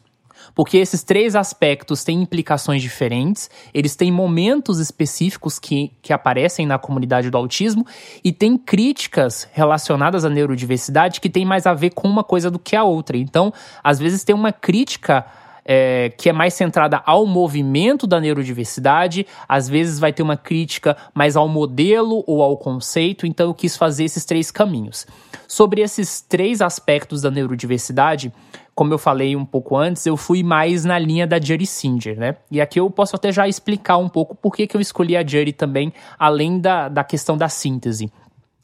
porque 0.54 0.78
esses 0.78 1.04
três 1.04 1.36
aspectos 1.36 2.04
têm 2.04 2.22
implicações 2.22 2.82
diferentes, 2.82 3.50
eles 3.74 3.96
têm 3.96 4.12
momentos 4.12 4.80
específicos 4.80 5.60
que, 5.60 5.92
que 6.02 6.14
aparecem 6.14 6.66
na 6.66 6.78
comunidade 6.78 7.30
do 7.30 7.38
autismo 7.38 7.86
e 8.24 8.32
tem 8.32 8.58
críticas 8.58 9.48
relacionadas 9.52 10.26
à 10.26 10.30
neurodiversidade 10.30 11.22
que 11.22 11.30
tem 11.30 11.46
mais 11.46 11.66
a 11.66 11.74
ver 11.74 11.92
com 11.92 12.08
uma 12.08 12.24
coisa 12.24 12.50
do 12.50 12.60
que 12.60 12.76
a 12.76 12.84
outra. 12.84 13.18
Então, 13.18 13.54
às 13.84 14.00
vezes 14.00 14.24
tem 14.24 14.36
uma 14.36 14.52
crítica 14.52 15.26
é, 15.66 16.12
que 16.18 16.30
é 16.30 16.34
mais 16.34 16.54
centrada 16.54 17.02
ao 17.06 17.26
movimento 17.26 18.08
da 18.08 18.20
neurodiversidade, 18.20 19.26
às 19.48 19.70
vezes 19.70 20.00
vai 20.00 20.12
ter 20.12 20.24
uma 20.24 20.38
crítica 20.38 20.98
mais 21.14 21.36
ao 21.36 21.48
modelo 21.48 22.24
ou 22.28 22.42
ao 22.42 22.58
conceito, 22.58 23.26
então 23.26 23.48
eu 23.48 23.54
quis 23.54 23.78
fazer 23.78 24.04
esses 24.04 24.26
três 24.26 24.52
caminhos. 24.52 25.06
Sobre 25.48 25.82
esses 25.82 26.22
três 26.22 26.62
aspectos 26.62 27.22
da 27.22 27.30
neurodiversidade, 27.32 28.34
como 28.74 28.94
eu 28.94 28.98
falei 28.98 29.36
um 29.36 29.46
pouco 29.46 29.76
antes, 29.76 30.06
eu 30.06 30.16
fui 30.16 30.44
mais 30.44 30.86
na 30.86 30.98
linha 30.98 31.28
da 31.28 31.40
Jerry 31.40 31.66
Singer, 31.66 32.18
né? 32.18 32.38
E 32.50 32.62
aqui 32.62 32.80
eu 32.80 32.90
posso 32.90 33.16
até 33.16 33.32
já 33.32 33.48
explicar 33.48 33.98
um 33.98 34.10
pouco 34.10 34.36
por 34.36 34.56
que, 34.56 34.66
que 34.66 34.76
eu 34.76 34.82
escolhi 34.82 35.16
a 35.18 35.26
Jerry 35.26 35.54
também, 35.54 35.94
além 36.18 36.60
da, 36.60 36.88
da 36.88 37.04
questão 37.04 37.38
da 37.38 37.50
síntese. 37.50 38.12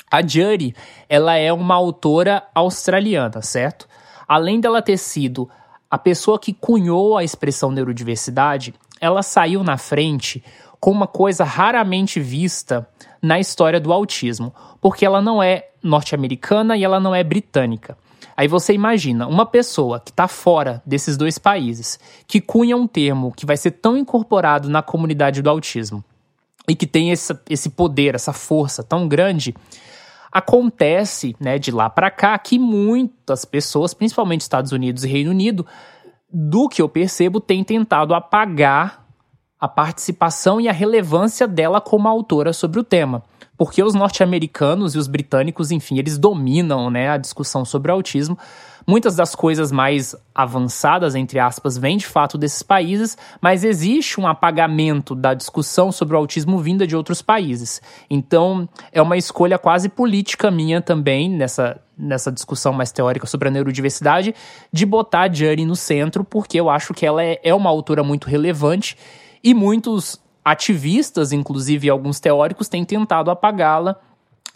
A 0.09 0.25
Judy, 0.25 0.73
ela 1.09 1.35
é 1.35 1.51
uma 1.51 1.75
autora 1.75 2.43
australiana, 2.55 3.41
certo? 3.41 3.87
Além 4.27 4.59
dela 4.59 4.81
ter 4.81 4.97
sido 4.97 5.49
a 5.91 5.97
pessoa 5.97 6.39
que 6.39 6.53
cunhou 6.53 7.17
a 7.17 7.23
expressão 7.23 7.71
neurodiversidade, 7.71 8.73
ela 9.01 9.21
saiu 9.21 9.63
na 9.63 9.77
frente 9.77 10.43
com 10.79 10.91
uma 10.91 11.07
coisa 11.07 11.43
raramente 11.43 12.19
vista 12.19 12.87
na 13.21 13.39
história 13.39 13.79
do 13.79 13.91
autismo, 13.91 14.53
porque 14.79 15.05
ela 15.05 15.21
não 15.21 15.41
é 15.41 15.69
norte-americana 15.83 16.77
e 16.77 16.83
ela 16.83 16.99
não 16.99 17.13
é 17.13 17.23
britânica. 17.23 17.97
Aí 18.35 18.47
você 18.47 18.73
imagina 18.73 19.27
uma 19.27 19.45
pessoa 19.45 19.99
que 19.99 20.11
está 20.11 20.27
fora 20.27 20.81
desses 20.85 21.17
dois 21.17 21.37
países, 21.37 21.99
que 22.27 22.39
cunha 22.39 22.77
um 22.77 22.87
termo 22.87 23.33
que 23.35 23.45
vai 23.45 23.57
ser 23.57 23.71
tão 23.71 23.97
incorporado 23.97 24.69
na 24.69 24.81
comunidade 24.81 25.41
do 25.41 25.49
autismo 25.49 26.03
e 26.67 26.75
que 26.75 26.85
tem 26.85 27.11
esse, 27.11 27.37
esse 27.49 27.69
poder, 27.69 28.15
essa 28.15 28.33
força 28.33 28.83
tão 28.83 29.07
grande, 29.07 29.55
Acontece, 30.31 31.35
né, 31.39 31.57
de 31.57 31.71
lá 31.71 31.89
para 31.89 32.11
cá, 32.11 32.37
que 32.37 32.59
muitas 32.59 33.45
pessoas, 33.45 33.93
principalmente 33.93 34.41
Estados 34.41 34.71
Unidos 34.71 35.03
e 35.03 35.07
Reino 35.07 35.31
Unido, 35.31 35.65
do 36.31 36.67
que 36.67 36.81
eu 36.81 36.89
percebo, 36.89 37.39
têm 37.39 37.63
tentado 37.63 38.13
apagar 38.13 39.05
a 39.59 39.67
participação 39.67 40.59
e 40.61 40.67
a 40.67 40.73
relevância 40.73 41.47
dela 41.47 41.81
como 41.81 42.07
autora 42.07 42.53
sobre 42.53 42.79
o 42.79 42.83
tema. 42.83 43.23
Porque 43.57 43.81
os 43.81 43.93
norte-americanos 43.93 44.95
e 44.95 44.97
os 44.97 45.07
britânicos, 45.07 45.71
enfim, 45.71 45.97
eles 45.97 46.17
dominam 46.17 46.89
né, 46.89 47.09
a 47.09 47.17
discussão 47.17 47.65
sobre 47.65 47.91
o 47.91 47.95
autismo, 47.95 48.37
Muitas 48.89 49.17
das 49.17 49.35
coisas 49.35 49.69
mais 49.69 50.15
avançadas, 50.33 51.13
entre 51.13 51.39
aspas, 51.39 51.77
vêm 51.77 51.97
de 51.97 52.07
fato 52.07 52.37
desses 52.37 52.63
países, 52.63 53.17
mas 53.41 53.65
existe 53.65 54.17
um 54.17 54.25
apagamento 54.25 55.13
da 55.13 55.33
discussão 55.33 55.91
sobre 55.91 56.15
o 56.15 56.17
autismo 56.17 56.57
vinda 56.59 56.87
de 56.87 56.95
outros 56.95 57.21
países. 57.21 57.81
Então, 58.09 58.67
é 58.89 59.01
uma 59.01 59.17
escolha 59.17 59.59
quase 59.59 59.89
política 59.89 60.49
minha 60.49 60.79
também, 60.79 61.29
nessa, 61.29 61.81
nessa 61.97 62.31
discussão 62.31 62.71
mais 62.71 62.89
teórica 62.89 63.27
sobre 63.27 63.49
a 63.49 63.51
neurodiversidade, 63.51 64.33
de 64.71 64.85
botar 64.85 65.23
a 65.23 65.33
Jane 65.33 65.65
no 65.65 65.75
centro, 65.75 66.23
porque 66.23 66.57
eu 66.57 66.69
acho 66.69 66.93
que 66.93 67.05
ela 67.05 67.21
é, 67.21 67.41
é 67.43 67.53
uma 67.53 67.69
autora 67.69 68.05
muito 68.05 68.29
relevante 68.29 68.97
e 69.43 69.53
muitos 69.53 70.17
ativistas, 70.51 71.31
inclusive 71.31 71.89
alguns 71.89 72.19
teóricos, 72.19 72.69
têm 72.69 72.85
tentado 72.85 73.29
apagá-la 73.29 73.99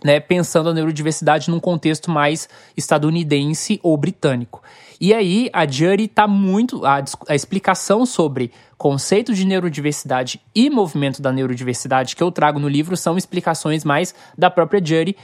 né, 0.04 0.20
pensando 0.20 0.70
a 0.70 0.74
neurodiversidade 0.74 1.50
num 1.50 1.60
contexto 1.60 2.10
mais 2.10 2.50
estadunidense 2.76 3.80
ou 3.84 3.96
britânico. 3.96 4.62
E 5.00 5.14
aí 5.14 5.50
a 5.54 5.66
Jury 5.68 6.06
está 6.06 6.28
muito. 6.28 6.86
A, 6.86 7.04
a 7.28 7.36
explicação 7.36 8.06
sobre 8.06 8.52
conceito 8.78 9.34
de 9.34 9.46
neurodiversidade 9.46 10.42
e 10.56 10.70
movimento 10.70 11.22
da 11.22 11.32
neurodiversidade 11.32 12.16
que 12.16 12.24
eu 12.24 12.32
trago 12.32 12.60
no 12.60 12.68
livro 12.68 12.98
são 12.98 13.18
explicações 13.18 13.84
mais 13.84 14.14
da 14.38 14.50
própria 14.50 14.84
Jury. 14.84 15.16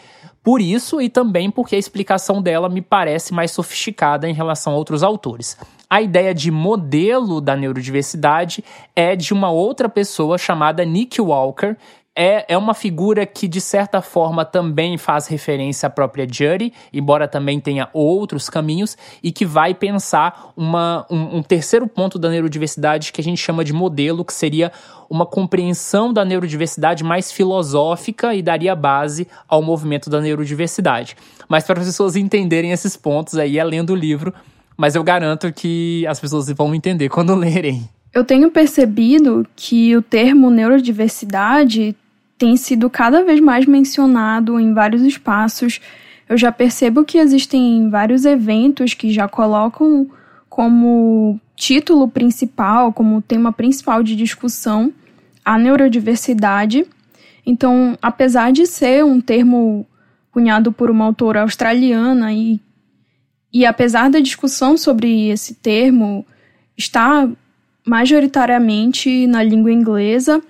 Por 0.47 0.61
isso 0.61 1.01
e 1.01 1.09
também 1.09 1.51
porque 1.51 1.75
a 1.75 1.77
explicação 1.77 2.41
dela 2.41 2.69
me 2.69 2.81
parece 2.81 3.33
mais 3.33 3.51
sofisticada 3.51 4.29
em 4.29 4.33
relação 4.33 4.71
a 4.71 4.75
outros 4.77 5.03
autores. 5.03 5.57
A 5.89 6.01
ideia 6.01 6.33
de 6.33 6.49
modelo 6.49 7.41
da 7.41 7.53
neurodiversidade 7.53 8.63
é 8.95 9.13
de 9.13 9.33
uma 9.33 9.51
outra 9.51 9.89
pessoa 9.89 10.37
chamada 10.37 10.85
Nick 10.85 11.19
Walker, 11.19 11.75
é, 12.19 12.45
é 12.49 12.57
uma 12.57 12.73
figura 12.73 13.27
que, 13.27 13.47
de 13.47 13.61
certa 13.61 14.01
forma, 14.01 14.43
também 14.43 14.97
faz 14.97 15.27
referência 15.27 15.85
à 15.85 15.89
própria 15.89 16.27
Judy, 16.27 16.73
embora 16.91 17.27
também 17.27 17.59
tenha 17.59 17.87
outros 17.93 18.49
caminhos, 18.49 18.97
e 19.21 19.31
que 19.31 19.45
vai 19.45 19.75
pensar 19.75 20.51
uma, 20.57 21.05
um, 21.11 21.37
um 21.37 21.43
terceiro 21.43 21.85
ponto 21.87 22.17
da 22.17 22.27
neurodiversidade 22.27 23.13
que 23.13 23.21
a 23.21 23.23
gente 23.23 23.37
chama 23.37 23.63
de 23.63 23.71
modelo, 23.71 24.25
que 24.25 24.33
seria 24.33 24.71
uma 25.07 25.27
compreensão 25.27 26.11
da 26.11 26.25
neurodiversidade 26.25 27.03
mais 27.03 27.31
filosófica 27.31 28.33
e 28.33 28.41
daria 28.41 28.75
base 28.75 29.27
ao 29.47 29.61
movimento 29.61 30.09
da 30.09 30.19
neurodiversidade. 30.19 31.15
Mas 31.47 31.65
para 31.65 31.79
as 31.79 31.85
pessoas 31.85 32.15
entenderem 32.15 32.71
esses 32.71 32.97
pontos 32.97 33.35
aí 33.35 33.59
é 33.59 33.63
lendo 33.63 33.91
o 33.91 33.95
livro, 33.95 34.33
mas 34.75 34.95
eu 34.95 35.03
garanto 35.03 35.53
que 35.53 36.03
as 36.07 36.19
pessoas 36.19 36.49
vão 36.49 36.73
entender 36.73 37.09
quando 37.09 37.33
lerem. 37.37 37.87
Eu 38.11 38.23
tenho 38.23 38.49
percebido 38.49 39.45
que 39.55 39.95
o 39.95 40.01
termo 40.01 40.49
neurodiversidade 40.49 41.95
tem 42.37 42.55
sido 42.55 42.89
cada 42.89 43.23
vez 43.23 43.39
mais 43.39 43.65
mencionado 43.65 44.59
em 44.59 44.73
vários 44.73 45.01
espaços. 45.01 45.81
Eu 46.29 46.37
já 46.37 46.51
percebo 46.51 47.03
que 47.03 47.17
existem 47.17 47.89
vários 47.89 48.25
eventos 48.25 48.93
que 48.93 49.11
já 49.11 49.27
colocam 49.27 50.07
como 50.49 51.39
título 51.55 52.07
principal, 52.07 52.93
como 52.93 53.21
tema 53.21 53.51
principal 53.51 54.03
de 54.03 54.15
discussão, 54.15 54.93
a 55.43 55.57
neurodiversidade. 55.57 56.85
Então, 57.45 57.97
apesar 58.01 58.51
de 58.51 58.65
ser 58.65 59.03
um 59.03 59.19
termo 59.19 59.85
cunhado 60.31 60.71
por 60.71 60.91
uma 60.91 61.05
autora 61.05 61.41
australiana 61.41 62.31
e, 62.33 62.59
e 63.51 63.65
apesar 63.65 64.09
da 64.09 64.19
discussão 64.19 64.77
sobre 64.77 65.29
esse 65.29 65.55
termo 65.55 66.25
estar 66.77 67.27
majoritariamente 67.85 69.25
na 69.25 69.41
língua 69.41 69.71
inglesa, 69.71 70.43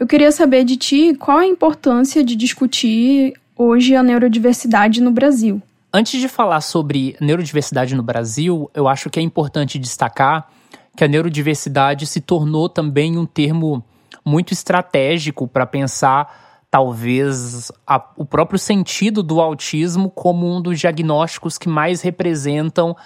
eu 0.00 0.06
queria 0.06 0.32
saber 0.32 0.64
de 0.64 0.78
ti 0.78 1.14
qual 1.14 1.36
a 1.36 1.46
importância 1.46 2.24
de 2.24 2.34
discutir 2.34 3.34
hoje 3.54 3.94
a 3.94 4.02
neurodiversidade 4.02 4.98
no 4.98 5.10
Brasil. 5.10 5.60
Antes 5.92 6.18
de 6.18 6.26
falar 6.26 6.62
sobre 6.62 7.14
neurodiversidade 7.20 7.94
no 7.94 8.02
Brasil, 8.02 8.70
eu 8.72 8.88
acho 8.88 9.10
que 9.10 9.20
é 9.20 9.22
importante 9.22 9.78
destacar 9.78 10.48
que 10.96 11.04
a 11.04 11.08
neurodiversidade 11.08 12.06
se 12.06 12.22
tornou 12.22 12.66
também 12.66 13.18
um 13.18 13.26
termo 13.26 13.84
muito 14.24 14.54
estratégico 14.54 15.46
para 15.46 15.66
pensar 15.66 16.64
talvez 16.70 17.70
a, 17.86 18.02
o 18.16 18.24
próprio 18.24 18.58
sentido 18.58 19.22
do 19.22 19.38
autismo 19.38 20.08
como 20.08 20.50
um 20.50 20.62
dos 20.62 20.80
diagnósticos 20.80 21.58
que 21.58 21.68
mais 21.68 22.00
representam 22.00 22.96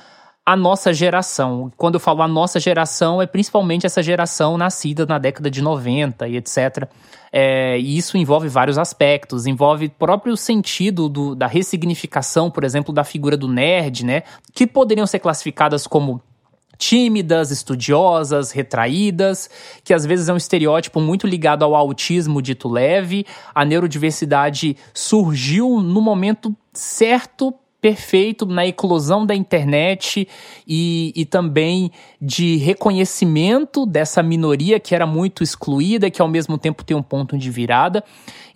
a 0.46 0.54
nossa 0.56 0.92
geração. 0.92 1.72
Quando 1.76 1.94
eu 1.94 2.00
falo 2.00 2.22
a 2.22 2.28
nossa 2.28 2.60
geração, 2.60 3.22
é 3.22 3.26
principalmente 3.26 3.86
essa 3.86 4.02
geração 4.02 4.58
nascida 4.58 5.06
na 5.06 5.18
década 5.18 5.50
de 5.50 5.62
90 5.62 6.28
e 6.28 6.36
etc. 6.36 6.86
É, 7.32 7.78
e 7.78 7.96
isso 7.96 8.18
envolve 8.18 8.46
vários 8.48 8.76
aspectos, 8.76 9.46
envolve 9.46 9.88
próprio 9.88 10.36
sentido 10.36 11.08
do, 11.08 11.34
da 11.34 11.46
ressignificação, 11.46 12.50
por 12.50 12.62
exemplo, 12.62 12.92
da 12.92 13.04
figura 13.04 13.36
do 13.36 13.48
nerd, 13.48 14.04
né? 14.04 14.22
Que 14.52 14.66
poderiam 14.66 15.06
ser 15.06 15.18
classificadas 15.18 15.86
como 15.86 16.20
tímidas, 16.76 17.50
estudiosas, 17.50 18.50
retraídas, 18.50 19.48
que 19.82 19.94
às 19.94 20.04
vezes 20.04 20.28
é 20.28 20.32
um 20.32 20.36
estereótipo 20.36 21.00
muito 21.00 21.26
ligado 21.26 21.64
ao 21.64 21.74
autismo 21.74 22.42
dito 22.42 22.68
leve. 22.68 23.24
A 23.54 23.64
neurodiversidade 23.64 24.76
surgiu 24.92 25.80
no 25.80 26.02
momento 26.02 26.54
certo 26.72 27.54
perfeito 27.84 28.46
na 28.46 28.66
eclosão 28.66 29.26
da 29.26 29.34
internet 29.34 30.26
e, 30.66 31.12
e 31.14 31.26
também 31.26 31.92
de 32.18 32.56
reconhecimento 32.56 33.84
dessa 33.84 34.22
minoria 34.22 34.80
que 34.80 34.94
era 34.94 35.06
muito 35.06 35.42
excluída, 35.42 36.10
que 36.10 36.22
ao 36.22 36.26
mesmo 36.26 36.56
tempo 36.56 36.82
tem 36.82 36.96
um 36.96 37.02
ponto 37.02 37.36
de 37.36 37.50
virada. 37.50 38.02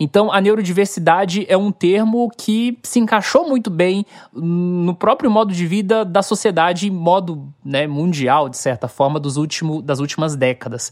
Então, 0.00 0.32
a 0.32 0.40
neurodiversidade 0.40 1.44
é 1.46 1.58
um 1.58 1.70
termo 1.70 2.30
que 2.38 2.78
se 2.82 2.98
encaixou 3.00 3.46
muito 3.46 3.68
bem 3.68 4.06
no 4.32 4.94
próprio 4.94 5.30
modo 5.30 5.52
de 5.52 5.66
vida 5.66 6.06
da 6.06 6.22
sociedade, 6.22 6.90
modo 6.90 7.52
né, 7.62 7.86
mundial, 7.86 8.48
de 8.48 8.56
certa 8.56 8.88
forma, 8.88 9.20
dos 9.20 9.36
último, 9.36 9.82
das 9.82 10.00
últimas 10.00 10.36
décadas. 10.36 10.90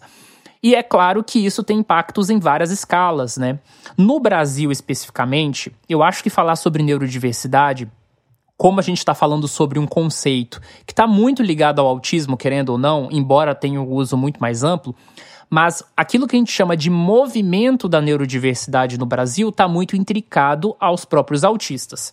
E 0.63 0.75
é 0.75 0.83
claro 0.83 1.25
que 1.25 1.39
isso 1.39 1.63
tem 1.63 1.79
impactos 1.79 2.29
em 2.29 2.39
várias 2.39 2.71
escalas, 2.71 3.39
né? 3.39 3.59
No 3.97 4.21
Brasil 4.21 4.71
especificamente, 4.71 5.73
eu 5.89 6.03
acho 6.03 6.23
que 6.23 6.29
falar 6.29 6.57
sobre 6.57 6.83
neurodiversidade 6.83 7.91
como 8.57 8.81
a 8.81 8.83
gente 8.83 8.99
está 8.99 9.15
falando 9.15 9.47
sobre 9.47 9.79
um 9.79 9.87
conceito 9.87 10.61
que 10.87 10.93
está 10.93 11.07
muito 11.07 11.43
ligado 11.43 11.81
ao 11.81 11.87
autismo, 11.87 12.37
querendo 12.37 12.71
ou 12.71 12.79
não, 12.79 13.09
embora 13.11 13.55
tenha 13.55 13.81
um 13.81 13.89
uso 13.89 14.17
muito 14.17 14.41
mais 14.41 14.65
amplo, 14.65 14.95
mas 15.49 15.83
aquilo 15.97 16.27
que 16.27 16.35
a 16.35 16.39
gente 16.39 16.51
chama 16.51 16.77
de 16.77 16.91
movimento 16.91 17.89
da 17.89 18.01
neurodiversidade 18.01 18.99
no 18.99 19.07
Brasil 19.07 19.49
está 19.51 19.69
muito 19.69 19.97
intricado 19.97 20.75
aos 20.81 21.05
próprios 21.05 21.45
autistas. 21.45 22.13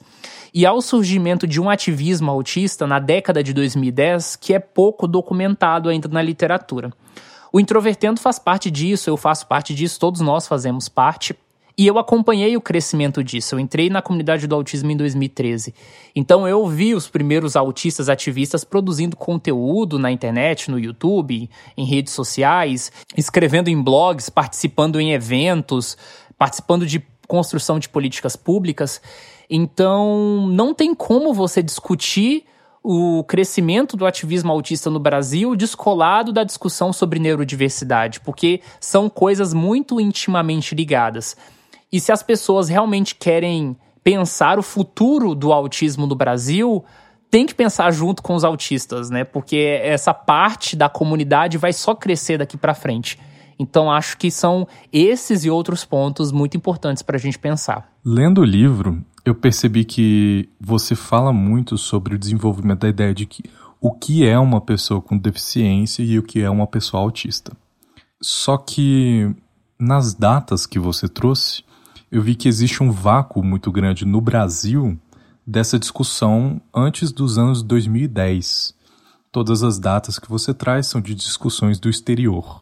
E 0.53 0.65
ao 0.65 0.81
surgimento 0.81 1.47
de 1.47 1.59
um 1.59 1.69
ativismo 1.69 2.29
autista 2.29 2.85
na 2.85 2.99
década 2.99 3.41
de 3.43 3.53
2010 3.53 4.35
que 4.35 4.53
é 4.53 4.59
pouco 4.59 5.07
documentado 5.07 5.89
ainda 5.89 6.07
na 6.07 6.21
literatura. 6.21 6.91
O 7.51 7.59
Introvertendo 7.59 8.19
faz 8.19 8.37
parte 8.39 8.69
disso, 8.69 9.09
eu 9.09 9.17
faço 9.17 9.47
parte 9.47 9.73
disso, 9.73 9.99
todos 9.99 10.21
nós 10.21 10.47
fazemos 10.47 10.89
parte. 10.89 11.35
E 11.75 11.87
eu 11.87 11.97
acompanhei 11.97 12.55
o 12.55 12.61
crescimento 12.61 13.23
disso. 13.23 13.55
Eu 13.55 13.59
entrei 13.59 13.89
na 13.89 14.01
comunidade 14.01 14.45
do 14.45 14.53
autismo 14.53 14.91
em 14.91 14.97
2013. 14.97 15.73
Então 16.15 16.47
eu 16.47 16.67
vi 16.67 16.93
os 16.93 17.07
primeiros 17.07 17.55
autistas 17.55 18.09
ativistas 18.09 18.63
produzindo 18.63 19.17
conteúdo 19.17 19.97
na 19.97 20.11
internet, 20.11 20.69
no 20.69 20.79
YouTube, 20.79 21.49
em 21.75 21.85
redes 21.85 22.13
sociais, 22.13 22.91
escrevendo 23.17 23.69
em 23.69 23.81
blogs, 23.81 24.29
participando 24.29 25.01
em 25.01 25.13
eventos, 25.13 25.97
participando 26.37 26.85
de 26.85 27.03
construção 27.27 27.79
de 27.79 27.89
políticas 27.89 28.35
públicas. 28.35 29.01
Então 29.49 30.47
não 30.47 30.75
tem 30.75 30.93
como 30.93 31.33
você 31.33 31.63
discutir 31.63 32.45
o 32.83 33.23
crescimento 33.23 33.95
do 33.95 34.05
ativismo 34.05 34.51
autista 34.51 34.89
no 34.89 34.99
Brasil 34.99 35.55
descolado 35.55 36.33
da 36.33 36.43
discussão 36.43 36.91
sobre 36.91 37.17
neurodiversidade, 37.17 38.19
porque 38.19 38.61
são 38.79 39.09
coisas 39.09 39.53
muito 39.53 39.99
intimamente 40.01 40.75
ligadas. 40.75 41.35
E 41.93 41.99
se 41.99 42.11
as 42.11 42.23
pessoas 42.23 42.69
realmente 42.69 43.13
querem 43.13 43.77
pensar 44.03 44.57
o 44.57 44.63
futuro 44.63 45.35
do 45.35 45.53
autismo 45.53 46.07
no 46.07 46.15
Brasil, 46.15 46.83
tem 47.29 47.45
que 47.45 47.53
pensar 47.53 47.91
junto 47.91 48.23
com 48.23 48.33
os 48.33 48.43
autistas, 48.43 49.11
né? 49.11 49.23
Porque 49.23 49.79
essa 49.83 50.11
parte 50.11 50.75
da 50.75 50.89
comunidade 50.89 51.55
vai 51.55 51.71
só 51.71 51.93
crescer 51.93 52.39
daqui 52.39 52.57
para 52.57 52.73
frente. 52.73 53.19
Então 53.59 53.91
acho 53.91 54.17
que 54.17 54.31
são 54.31 54.67
esses 54.91 55.45
e 55.45 55.51
outros 55.51 55.85
pontos 55.85 56.31
muito 56.31 56.57
importantes 56.57 57.03
para 57.03 57.15
a 57.15 57.19
gente 57.19 57.37
pensar. 57.37 57.87
Lendo 58.03 58.41
o 58.41 58.45
livro, 58.45 58.99
eu 59.23 59.35
percebi 59.35 59.85
que 59.85 60.49
você 60.59 60.95
fala 60.95 61.31
muito 61.31 61.77
sobre 61.77 62.15
o 62.15 62.19
desenvolvimento 62.19 62.79
da 62.79 62.89
ideia 62.89 63.13
de 63.13 63.27
que 63.27 63.43
o 63.79 63.91
que 63.91 64.27
é 64.27 64.39
uma 64.39 64.59
pessoa 64.59 64.99
com 64.99 65.15
deficiência 65.15 66.01
e 66.01 66.17
o 66.17 66.23
que 66.23 66.41
é 66.41 66.49
uma 66.49 66.65
pessoa 66.65 67.03
autista. 67.03 67.55
Só 68.19 68.57
que 68.57 69.29
nas 69.79 70.15
datas 70.15 70.65
que 70.65 70.79
você 70.79 71.07
trouxe, 71.07 71.63
eu 72.13 72.21
vi 72.21 72.35
que 72.35 72.47
existe 72.47 72.83
um 72.83 72.91
vácuo 72.91 73.43
muito 73.43 73.71
grande 73.71 74.05
no 74.05 74.21
Brasil 74.21 74.95
dessa 75.47 75.79
discussão 75.79 76.61
antes 76.71 77.11
dos 77.11 77.39
anos 77.39 77.63
2010. 77.63 78.75
Todas 79.31 79.63
as 79.63 79.79
datas 79.79 80.19
que 80.19 80.29
você 80.29 80.53
traz 80.53 80.85
são 80.85 81.01
de 81.01 81.15
discussões 81.15 81.79
do 81.79 81.89
exterior. 81.89 82.61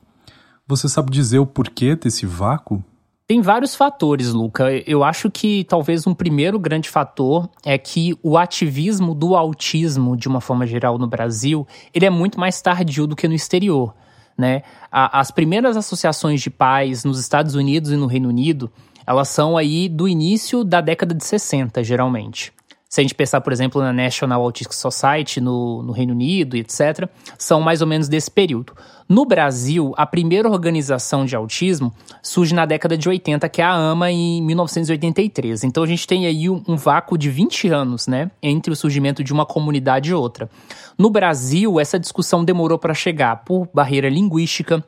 Você 0.65 0.87
sabe 0.87 1.11
dizer 1.11 1.39
o 1.39 1.45
porquê 1.45 1.97
desse 1.97 2.25
vácuo? 2.25 2.81
Tem 3.27 3.41
vários 3.41 3.75
fatores, 3.75 4.31
Luca. 4.31 4.71
Eu 4.87 5.03
acho 5.03 5.29
que 5.29 5.65
talvez 5.65 6.07
um 6.07 6.13
primeiro 6.13 6.57
grande 6.57 6.89
fator 6.89 7.49
é 7.65 7.77
que 7.77 8.17
o 8.23 8.37
ativismo 8.37 9.13
do 9.13 9.35
autismo, 9.35 10.15
de 10.15 10.29
uma 10.29 10.39
forma 10.39 10.65
geral 10.65 10.97
no 10.97 11.07
Brasil, 11.07 11.67
ele 11.93 12.05
é 12.05 12.09
muito 12.09 12.39
mais 12.39 12.61
tardio 12.61 13.05
do 13.05 13.17
que 13.17 13.27
no 13.27 13.33
exterior. 13.33 13.93
Né? 14.37 14.63
As 14.89 15.29
primeiras 15.29 15.75
associações 15.75 16.41
de 16.41 16.49
pais 16.49 17.03
nos 17.03 17.19
Estados 17.19 17.53
Unidos 17.53 17.91
e 17.91 17.97
no 17.97 18.07
Reino 18.07 18.29
Unido 18.29 18.71
elas 19.05 19.29
são 19.29 19.57
aí 19.57 19.89
do 19.89 20.07
início 20.07 20.63
da 20.63 20.81
década 20.81 21.13
de 21.13 21.23
60, 21.23 21.83
geralmente. 21.83 22.53
se 22.89 22.99
a 22.99 23.03
gente 23.03 23.15
pensar, 23.15 23.39
por 23.39 23.53
exemplo, 23.53 23.81
na 23.81 23.93
National 23.93 24.41
Autistic 24.41 24.73
Society 24.73 25.39
no, 25.39 25.81
no 25.81 25.93
Reino 25.93 26.13
Unido, 26.13 26.57
etc., 26.57 27.07
são 27.37 27.61
mais 27.61 27.81
ou 27.81 27.87
menos 27.87 28.09
desse 28.09 28.29
período. 28.29 28.73
No 29.07 29.25
Brasil, 29.25 29.93
a 29.97 30.05
primeira 30.05 30.49
organização 30.49 31.25
de 31.25 31.35
autismo 31.35 31.93
surge 32.21 32.53
na 32.53 32.65
década 32.65 32.97
de 32.97 33.09
80, 33.09 33.49
que 33.49 33.61
é 33.61 33.65
a 33.65 33.73
AMA, 33.73 34.09
em 34.09 34.41
1983. 34.41 35.65
Então 35.65 35.83
a 35.83 35.87
gente 35.87 36.07
tem 36.07 36.25
aí 36.25 36.49
um, 36.49 36.63
um 36.67 36.77
vácuo 36.77 37.17
de 37.17 37.29
20 37.29 37.67
anos, 37.69 38.07
né, 38.07 38.31
entre 38.41 38.71
o 38.71 38.75
surgimento 38.75 39.23
de 39.23 39.33
uma 39.33 39.45
comunidade 39.45 40.11
e 40.11 40.13
outra. 40.13 40.49
No 40.97 41.09
Brasil, 41.09 41.79
essa 41.79 41.99
discussão 41.99 42.43
demorou 42.43 42.77
para 42.77 42.93
chegar 42.93 43.43
por 43.43 43.67
barreira 43.73 44.07
linguística, 44.07 44.81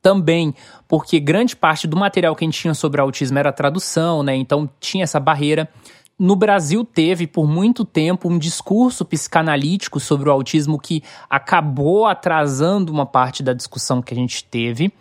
também 0.00 0.54
porque 0.86 1.20
grande 1.20 1.54
parte 1.56 1.86
do 1.86 1.96
material 1.96 2.34
que 2.34 2.44
a 2.44 2.46
gente 2.46 2.60
tinha 2.60 2.74
sobre 2.74 3.00
autismo 3.00 3.38
era 3.38 3.52
tradução, 3.52 4.22
né? 4.22 4.34
Então 4.34 4.68
tinha 4.80 5.04
essa 5.04 5.20
barreira 5.20 5.68
no 6.18 6.34
Brasil 6.34 6.84
teve 6.84 7.26
por 7.26 7.46
muito 7.46 7.84
tempo 7.84 8.28
um 8.28 8.38
discurso 8.38 9.04
psicanalítico 9.04 10.00
sobre 10.00 10.28
o 10.28 10.32
autismo 10.32 10.78
que 10.78 11.02
acabou 11.30 12.06
atrasando 12.06 12.92
uma 12.92 13.06
parte 13.06 13.42
da 13.42 13.52
discussão 13.52 14.02
que 14.02 14.12
a 14.12 14.16
gente 14.16 14.42
teve. 14.44 14.92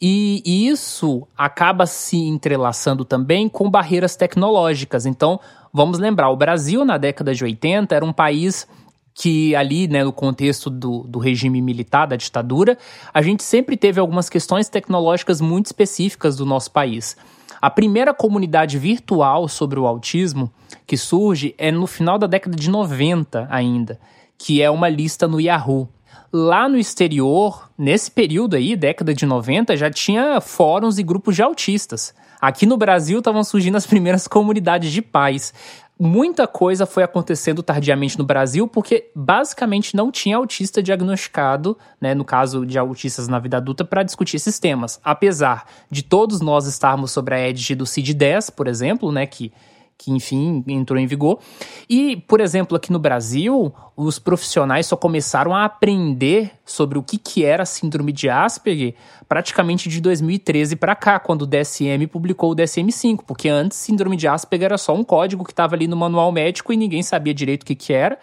E 0.00 0.42
isso 0.68 1.26
acaba 1.36 1.86
se 1.86 2.16
entrelaçando 2.16 3.04
também 3.04 3.48
com 3.48 3.70
barreiras 3.70 4.16
tecnológicas. 4.16 5.06
Então, 5.06 5.38
vamos 5.72 5.98
lembrar, 5.98 6.30
o 6.30 6.36
Brasil 6.36 6.84
na 6.84 6.98
década 6.98 7.34
de 7.34 7.44
80 7.44 7.94
era 7.94 8.04
um 8.04 8.12
país 8.12 8.66
que 9.14 9.54
ali, 9.54 9.86
né, 9.86 10.02
no 10.02 10.12
contexto 10.12 10.68
do, 10.68 11.04
do 11.04 11.20
regime 11.20 11.62
militar, 11.62 12.06
da 12.06 12.16
ditadura, 12.16 12.76
a 13.12 13.22
gente 13.22 13.44
sempre 13.44 13.76
teve 13.76 14.00
algumas 14.00 14.28
questões 14.28 14.68
tecnológicas 14.68 15.40
muito 15.40 15.66
específicas 15.66 16.36
do 16.36 16.44
nosso 16.44 16.72
país. 16.72 17.16
A 17.62 17.70
primeira 17.70 18.12
comunidade 18.12 18.76
virtual 18.78 19.48
sobre 19.48 19.78
o 19.78 19.86
autismo 19.86 20.52
que 20.86 20.96
surge 20.96 21.54
é 21.56 21.70
no 21.70 21.86
final 21.86 22.18
da 22.18 22.26
década 22.26 22.56
de 22.56 22.68
90 22.68 23.46
ainda, 23.50 24.00
que 24.36 24.60
é 24.60 24.68
uma 24.68 24.88
lista 24.88 25.28
no 25.28 25.40
Yahoo. 25.40 25.88
Lá 26.32 26.68
no 26.68 26.76
exterior, 26.76 27.70
nesse 27.78 28.10
período 28.10 28.56
aí, 28.56 28.74
década 28.74 29.14
de 29.14 29.24
90, 29.24 29.76
já 29.76 29.88
tinha 29.88 30.40
fóruns 30.40 30.98
e 30.98 31.02
grupos 31.04 31.36
de 31.36 31.42
autistas. 31.42 32.12
Aqui 32.40 32.66
no 32.66 32.76
Brasil 32.76 33.20
estavam 33.20 33.44
surgindo 33.44 33.76
as 33.76 33.86
primeiras 33.88 34.26
comunidades 34.26 34.92
de 34.92 35.00
pais 35.00 35.54
muita 35.98 36.46
coisa 36.46 36.86
foi 36.86 37.02
acontecendo 37.02 37.62
tardiamente 37.62 38.18
no 38.18 38.24
Brasil, 38.24 38.66
porque 38.66 39.10
basicamente 39.14 39.94
não 39.94 40.10
tinha 40.10 40.36
autista 40.36 40.82
diagnosticado, 40.82 41.78
né, 42.00 42.14
no 42.14 42.24
caso 42.24 42.66
de 42.66 42.78
autistas 42.78 43.28
na 43.28 43.38
vida 43.38 43.56
adulta, 43.56 43.84
para 43.84 44.02
discutir 44.02 44.36
esses 44.36 44.58
temas. 44.58 45.00
Apesar 45.04 45.66
de 45.90 46.02
todos 46.02 46.40
nós 46.40 46.66
estarmos 46.66 47.10
sobre 47.10 47.34
a 47.34 47.48
edge 47.48 47.74
do 47.74 47.84
CID-10, 47.84 48.50
por 48.50 48.66
exemplo, 48.66 49.12
né, 49.12 49.26
que 49.26 49.52
que 49.96 50.10
enfim 50.10 50.62
entrou 50.68 50.98
em 50.98 51.06
vigor. 51.06 51.38
E, 51.88 52.16
por 52.28 52.40
exemplo, 52.40 52.76
aqui 52.76 52.92
no 52.92 52.98
Brasil, 52.98 53.72
os 53.96 54.18
profissionais 54.18 54.86
só 54.86 54.96
começaram 54.96 55.54
a 55.54 55.64
aprender 55.64 56.52
sobre 56.64 56.98
o 56.98 57.02
que, 57.02 57.18
que 57.18 57.44
era 57.44 57.64
síndrome 57.64 58.12
de 58.12 58.28
Asperger 58.28 58.94
praticamente 59.28 59.88
de 59.88 60.00
2013 60.00 60.76
para 60.76 60.94
cá, 60.94 61.18
quando 61.18 61.42
o 61.42 61.46
DSM 61.46 62.06
publicou 62.06 62.52
o 62.52 62.56
DSM-5, 62.56 63.20
porque 63.26 63.48
antes 63.48 63.78
síndrome 63.78 64.16
de 64.16 64.28
Asperger 64.28 64.66
era 64.66 64.78
só 64.78 64.94
um 64.94 65.04
código 65.04 65.44
que 65.44 65.52
estava 65.52 65.74
ali 65.74 65.86
no 65.86 65.96
manual 65.96 66.30
médico 66.30 66.72
e 66.72 66.76
ninguém 66.76 67.02
sabia 67.02 67.34
direito 67.34 67.62
o 67.62 67.66
que, 67.66 67.74
que 67.74 67.92
era. 67.92 68.18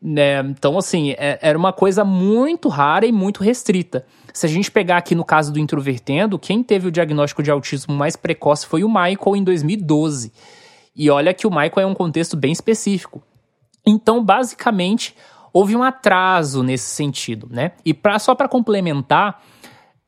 Né? 0.00 0.40
Então, 0.40 0.78
assim, 0.78 1.10
é, 1.18 1.38
era 1.42 1.58
uma 1.58 1.72
coisa 1.72 2.04
muito 2.04 2.68
rara 2.68 3.04
e 3.04 3.12
muito 3.12 3.42
restrita. 3.42 4.06
Se 4.32 4.46
a 4.46 4.48
gente 4.48 4.70
pegar 4.70 4.98
aqui 4.98 5.14
no 5.14 5.24
caso 5.24 5.52
do 5.52 5.58
Introvertendo, 5.58 6.38
quem 6.38 6.62
teve 6.62 6.86
o 6.86 6.90
diagnóstico 6.90 7.42
de 7.42 7.50
autismo 7.50 7.94
mais 7.94 8.14
precoce 8.14 8.66
foi 8.66 8.84
o 8.84 8.88
Michael 8.88 9.36
em 9.36 9.42
2012. 9.42 10.32
E 10.98 11.08
olha 11.08 11.32
que 11.32 11.46
o 11.46 11.50
Michael 11.50 11.72
é 11.76 11.86
um 11.86 11.94
contexto 11.94 12.36
bem 12.36 12.50
específico. 12.50 13.22
Então, 13.86 14.22
basicamente, 14.22 15.14
houve 15.52 15.76
um 15.76 15.82
atraso 15.84 16.64
nesse 16.64 16.90
sentido, 16.90 17.48
né? 17.48 17.72
E 17.84 17.94
pra, 17.94 18.18
só 18.18 18.34
para 18.34 18.48
complementar, 18.48 19.40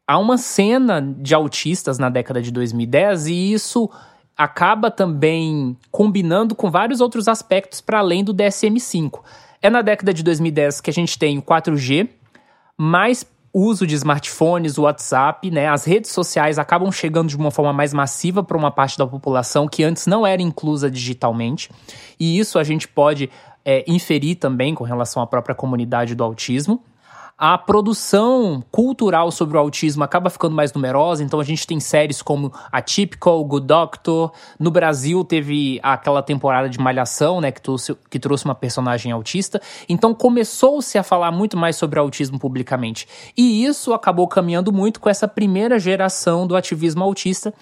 há 0.06 0.18
uma 0.18 0.36
cena 0.36 1.00
de 1.00 1.32
autistas 1.32 1.96
na 1.96 2.10
década 2.10 2.42
de 2.42 2.50
2010 2.50 3.28
e 3.28 3.52
isso 3.52 3.88
acaba 4.36 4.90
também 4.90 5.76
combinando 5.92 6.54
com 6.54 6.70
vários 6.70 7.00
outros 7.00 7.28
aspectos 7.28 7.80
para 7.80 8.00
além 8.00 8.24
do 8.24 8.34
DSM-5. 8.34 9.20
É 9.62 9.70
na 9.70 9.82
década 9.82 10.12
de 10.12 10.22
2010 10.24 10.80
que 10.80 10.90
a 10.90 10.92
gente 10.92 11.18
tem 11.18 11.38
o 11.38 11.42
4G, 11.42 12.08
mais 12.76 13.24
uso 13.52 13.86
de 13.86 13.94
smartphones, 13.94 14.78
WhatsApp, 14.78 15.50
né, 15.50 15.68
as 15.68 15.84
redes 15.84 16.10
sociais 16.10 16.58
acabam 16.58 16.90
chegando 16.92 17.28
de 17.28 17.36
uma 17.36 17.50
forma 17.50 17.72
mais 17.72 17.92
massiva 17.92 18.42
para 18.42 18.56
uma 18.56 18.70
parte 18.70 18.96
da 18.96 19.06
população 19.06 19.68
que 19.68 19.82
antes 19.82 20.06
não 20.06 20.26
era 20.26 20.40
inclusa 20.40 20.90
digitalmente. 20.90 21.70
E 22.18 22.38
isso 22.38 22.58
a 22.58 22.64
gente 22.64 22.86
pode 22.86 23.28
é, 23.64 23.84
inferir 23.86 24.36
também 24.36 24.74
com 24.74 24.84
relação 24.84 25.22
à 25.22 25.26
própria 25.26 25.54
comunidade 25.54 26.14
do 26.14 26.24
autismo 26.24 26.82
a 27.42 27.56
produção 27.56 28.62
cultural 28.70 29.30
sobre 29.30 29.56
o 29.56 29.60
autismo 29.60 30.04
acaba 30.04 30.28
ficando 30.28 30.54
mais 30.54 30.74
numerosa, 30.74 31.24
então 31.24 31.40
a 31.40 31.44
gente 31.44 31.66
tem 31.66 31.80
séries 31.80 32.20
como 32.20 32.52
Atypical, 32.70 33.42
Good 33.42 33.66
Doctor. 33.66 34.30
No 34.58 34.70
Brasil 34.70 35.24
teve 35.24 35.80
aquela 35.82 36.22
temporada 36.22 36.68
de 36.68 36.78
Malhação, 36.78 37.40
né, 37.40 37.50
que 37.50 37.62
trouxe, 37.62 37.96
que 38.10 38.18
trouxe 38.18 38.44
uma 38.44 38.54
personagem 38.54 39.10
autista. 39.10 39.58
Então 39.88 40.12
começou-se 40.12 40.98
a 40.98 41.02
falar 41.02 41.30
muito 41.30 41.56
mais 41.56 41.76
sobre 41.76 41.98
autismo 41.98 42.38
publicamente. 42.38 43.08
E 43.34 43.64
isso 43.64 43.94
acabou 43.94 44.28
caminhando 44.28 44.70
muito 44.70 45.00
com 45.00 45.08
essa 45.08 45.26
primeira 45.26 45.78
geração 45.78 46.46
do 46.46 46.54
ativismo 46.54 47.02
autista 47.02 47.54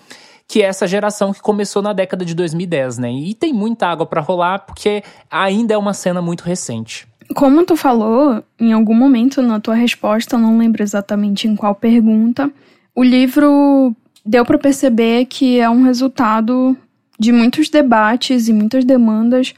que 0.50 0.62
é 0.62 0.64
essa 0.64 0.86
geração 0.86 1.30
que 1.30 1.42
começou 1.42 1.82
na 1.82 1.92
década 1.92 2.24
de 2.24 2.34
2010, 2.34 2.96
né? 2.96 3.12
E 3.12 3.34
tem 3.34 3.52
muita 3.52 3.86
água 3.86 4.06
para 4.06 4.22
rolar 4.22 4.60
porque 4.60 5.04
ainda 5.30 5.74
é 5.74 5.76
uma 5.76 5.92
cena 5.92 6.22
muito 6.22 6.40
recente. 6.40 7.06
Como 7.34 7.64
tu 7.64 7.76
falou, 7.76 8.42
em 8.58 8.72
algum 8.72 8.94
momento 8.94 9.42
na 9.42 9.60
tua 9.60 9.74
resposta, 9.74 10.38
não 10.38 10.58
lembro 10.58 10.82
exatamente 10.82 11.46
em 11.46 11.54
qual 11.54 11.74
pergunta, 11.74 12.50
o 12.94 13.02
livro 13.02 13.94
deu 14.24 14.44
para 14.44 14.58
perceber 14.58 15.26
que 15.26 15.58
é 15.58 15.68
um 15.68 15.82
resultado 15.82 16.76
de 17.18 17.32
muitos 17.32 17.68
debates 17.68 18.48
e 18.48 18.52
muitas 18.52 18.84
demandas 18.84 19.54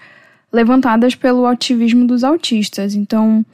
levantadas 0.52 1.14
pelo 1.14 1.46
ativismo 1.46 2.06
dos 2.06 2.24
autistas. 2.24 2.94
Então, 2.94 3.44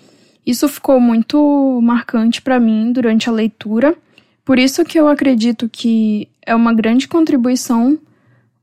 isso 0.46 0.68
ficou 0.68 1.00
muito 1.00 1.80
marcante 1.82 2.40
para 2.40 2.58
mim 2.60 2.92
durante 2.92 3.28
a 3.28 3.32
leitura. 3.32 3.94
Por 4.44 4.58
isso 4.58 4.84
que 4.84 4.98
eu 4.98 5.08
acredito 5.08 5.68
que 5.68 6.28
é 6.44 6.54
uma 6.54 6.72
grande 6.72 7.08
contribuição 7.08 7.98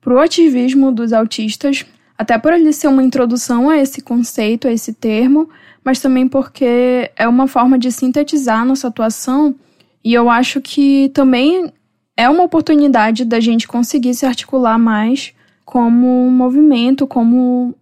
para 0.02 0.14
o 0.14 0.20
ativismo 0.20 0.92
dos 0.92 1.14
autistas 1.14 1.86
até 2.24 2.38
por 2.38 2.54
ele 2.54 2.72
ser 2.72 2.88
uma 2.88 3.04
introdução 3.04 3.70
a 3.70 3.78
esse 3.78 4.02
conceito, 4.02 4.66
a 4.66 4.72
esse 4.72 4.94
termo, 4.94 5.50
mas 5.84 6.00
também 6.00 6.26
porque 6.26 7.12
é 7.18 7.28
uma 7.28 7.48
forma 7.48 7.78
de 7.78 7.92
sintetizar 7.92 8.66
nossa 8.66 8.88
atuação 8.88 9.54
e 10.02 10.14
eu 10.14 10.30
acho 10.30 10.62
que 10.62 11.10
também 11.10 11.70
é 12.16 12.30
uma 12.30 12.44
oportunidade 12.44 13.26
da 13.26 13.42
gente 13.42 13.68
conseguir 13.68 14.14
se 14.14 14.26
articular 14.26 14.80
mais 14.80 15.34
como 15.66 16.26
um 16.26 16.32
movimento, 16.32 17.06
como 17.06 17.76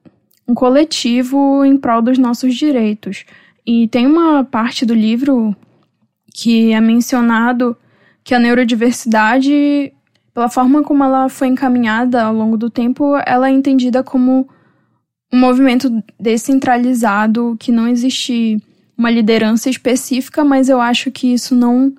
um 0.47 0.55
coletivo 0.55 1.63
em 1.63 1.77
prol 1.77 2.01
dos 2.01 2.17
nossos 2.17 2.55
direitos. 2.55 3.25
E 3.63 3.87
tem 3.89 4.07
uma 4.07 4.43
parte 4.43 4.87
do 4.87 4.95
livro 4.95 5.55
que 6.33 6.71
é 6.71 6.81
mencionado 6.81 7.77
que 8.23 8.33
a 8.33 8.39
neurodiversidade 8.39 9.93
pela 10.33 10.49
forma 10.49 10.83
como 10.83 11.03
ela 11.03 11.29
foi 11.29 11.47
encaminhada 11.47 12.23
ao 12.23 12.33
longo 12.33 12.57
do 12.57 12.69
tempo, 12.69 13.15
ela 13.25 13.49
é 13.49 13.51
entendida 13.51 14.03
como 14.03 14.47
um 15.31 15.39
movimento 15.39 16.03
descentralizado, 16.19 17.55
que 17.59 17.71
não 17.71 17.87
existe 17.87 18.61
uma 18.97 19.09
liderança 19.09 19.69
específica, 19.69 20.43
mas 20.43 20.69
eu 20.69 20.79
acho 20.79 21.09
que 21.09 21.33
isso 21.33 21.55
não 21.55 21.93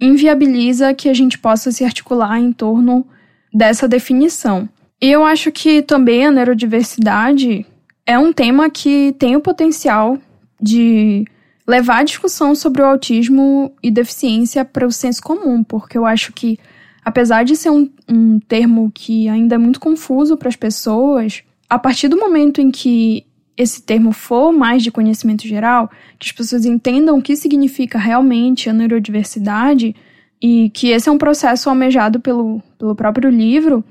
inviabiliza 0.00 0.92
que 0.92 1.08
a 1.08 1.14
gente 1.14 1.38
possa 1.38 1.70
se 1.70 1.84
articular 1.84 2.38
em 2.38 2.52
torno 2.52 3.06
dessa 3.52 3.86
definição. 3.86 4.68
E 5.00 5.10
eu 5.10 5.24
acho 5.24 5.50
que 5.50 5.82
também 5.82 6.26
a 6.26 6.30
neurodiversidade 6.30 7.66
é 8.06 8.18
um 8.18 8.32
tema 8.32 8.68
que 8.68 9.14
tem 9.18 9.36
o 9.36 9.40
potencial 9.40 10.18
de 10.60 11.24
levar 11.66 11.98
a 11.98 12.04
discussão 12.04 12.54
sobre 12.54 12.82
o 12.82 12.86
autismo 12.86 13.72
e 13.82 13.90
deficiência 13.90 14.64
para 14.64 14.86
o 14.86 14.92
senso 14.92 15.22
comum, 15.22 15.62
porque 15.62 15.96
eu 15.96 16.04
acho 16.04 16.32
que 16.32 16.58
apesar 17.04 17.44
de 17.44 17.56
ser 17.56 17.70
um, 17.70 17.90
um 18.08 18.38
termo 18.40 18.90
que 18.94 19.28
ainda 19.28 19.56
é 19.56 19.58
muito 19.58 19.80
confuso 19.80 20.36
para 20.36 20.48
as 20.48 20.56
pessoas, 20.56 21.42
a 21.68 21.78
partir 21.78 22.08
do 22.08 22.18
momento 22.18 22.60
em 22.60 22.70
que 22.70 23.26
esse 23.56 23.82
termo 23.82 24.12
for 24.12 24.52
mais 24.52 24.82
de 24.82 24.90
conhecimento 24.90 25.46
geral, 25.46 25.90
que 26.18 26.26
as 26.26 26.32
pessoas 26.32 26.64
entendam 26.64 27.18
o 27.18 27.22
que 27.22 27.36
significa 27.36 27.98
realmente 27.98 28.70
a 28.70 28.72
neurodiversidade 28.72 29.94
e 30.40 30.70
que 30.70 30.88
esse 30.88 31.08
é 31.08 31.12
um 31.12 31.18
processo 31.18 31.68
almejado 31.68 32.18
pelo, 32.18 32.62
pelo 32.78 32.94
próprio 32.94 33.30
livro, 33.30 33.84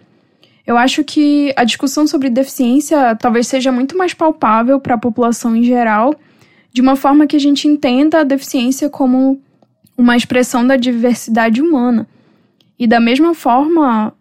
eu 0.66 0.78
acho 0.78 1.04
que 1.04 1.54
a 1.56 1.64
discussão 1.64 2.06
sobre 2.06 2.30
deficiência 2.30 3.16
talvez 3.16 3.48
seja 3.48 3.72
muito 3.72 3.98
mais 3.98 4.14
palpável 4.14 4.80
para 4.80 4.96
a 4.96 4.98
população 4.98 5.56
em 5.56 5.64
geral, 5.64 6.14
de 6.74 6.82
uma 6.82 6.96
forma 6.96 7.28
que 7.28 7.36
a 7.36 7.40
gente 7.40 7.68
entenda 7.68 8.20
a 8.20 8.24
deficiência 8.24 8.90
como 8.90 9.42
uma 9.98 10.16
expressão 10.16 10.66
da 10.66 10.78
diversidade 10.78 11.62
humana. 11.62 12.08
E 12.82 12.88
da 12.88 13.00
mesma 13.00 13.36
forma, 13.36 14.12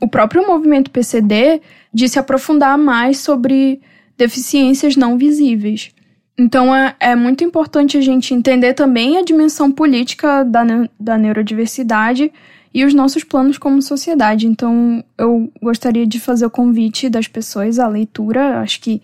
o 0.00 0.08
próprio 0.08 0.44
movimento 0.44 0.90
PCD 0.90 1.62
de 1.94 2.08
se 2.08 2.18
aprofundar 2.18 2.76
mais 2.76 3.18
sobre 3.18 3.80
deficiências 4.16 4.96
não 4.96 5.16
visíveis. 5.16 5.92
Então 6.36 6.74
é, 6.74 6.96
é 6.98 7.14
muito 7.14 7.44
importante 7.44 7.96
a 7.96 8.00
gente 8.00 8.34
entender 8.34 8.74
também 8.74 9.16
a 9.16 9.22
dimensão 9.22 9.70
política 9.70 10.42
da, 10.42 10.64
da 10.98 11.16
neurodiversidade 11.16 12.32
e 12.74 12.84
os 12.84 12.92
nossos 12.92 13.22
planos 13.22 13.58
como 13.58 13.80
sociedade. 13.80 14.48
Então 14.48 15.04
eu 15.16 15.48
gostaria 15.62 16.04
de 16.04 16.18
fazer 16.18 16.46
o 16.46 16.50
convite 16.50 17.08
das 17.08 17.28
pessoas 17.28 17.78
à 17.78 17.86
leitura. 17.86 18.58
Acho 18.58 18.80
que 18.80 19.00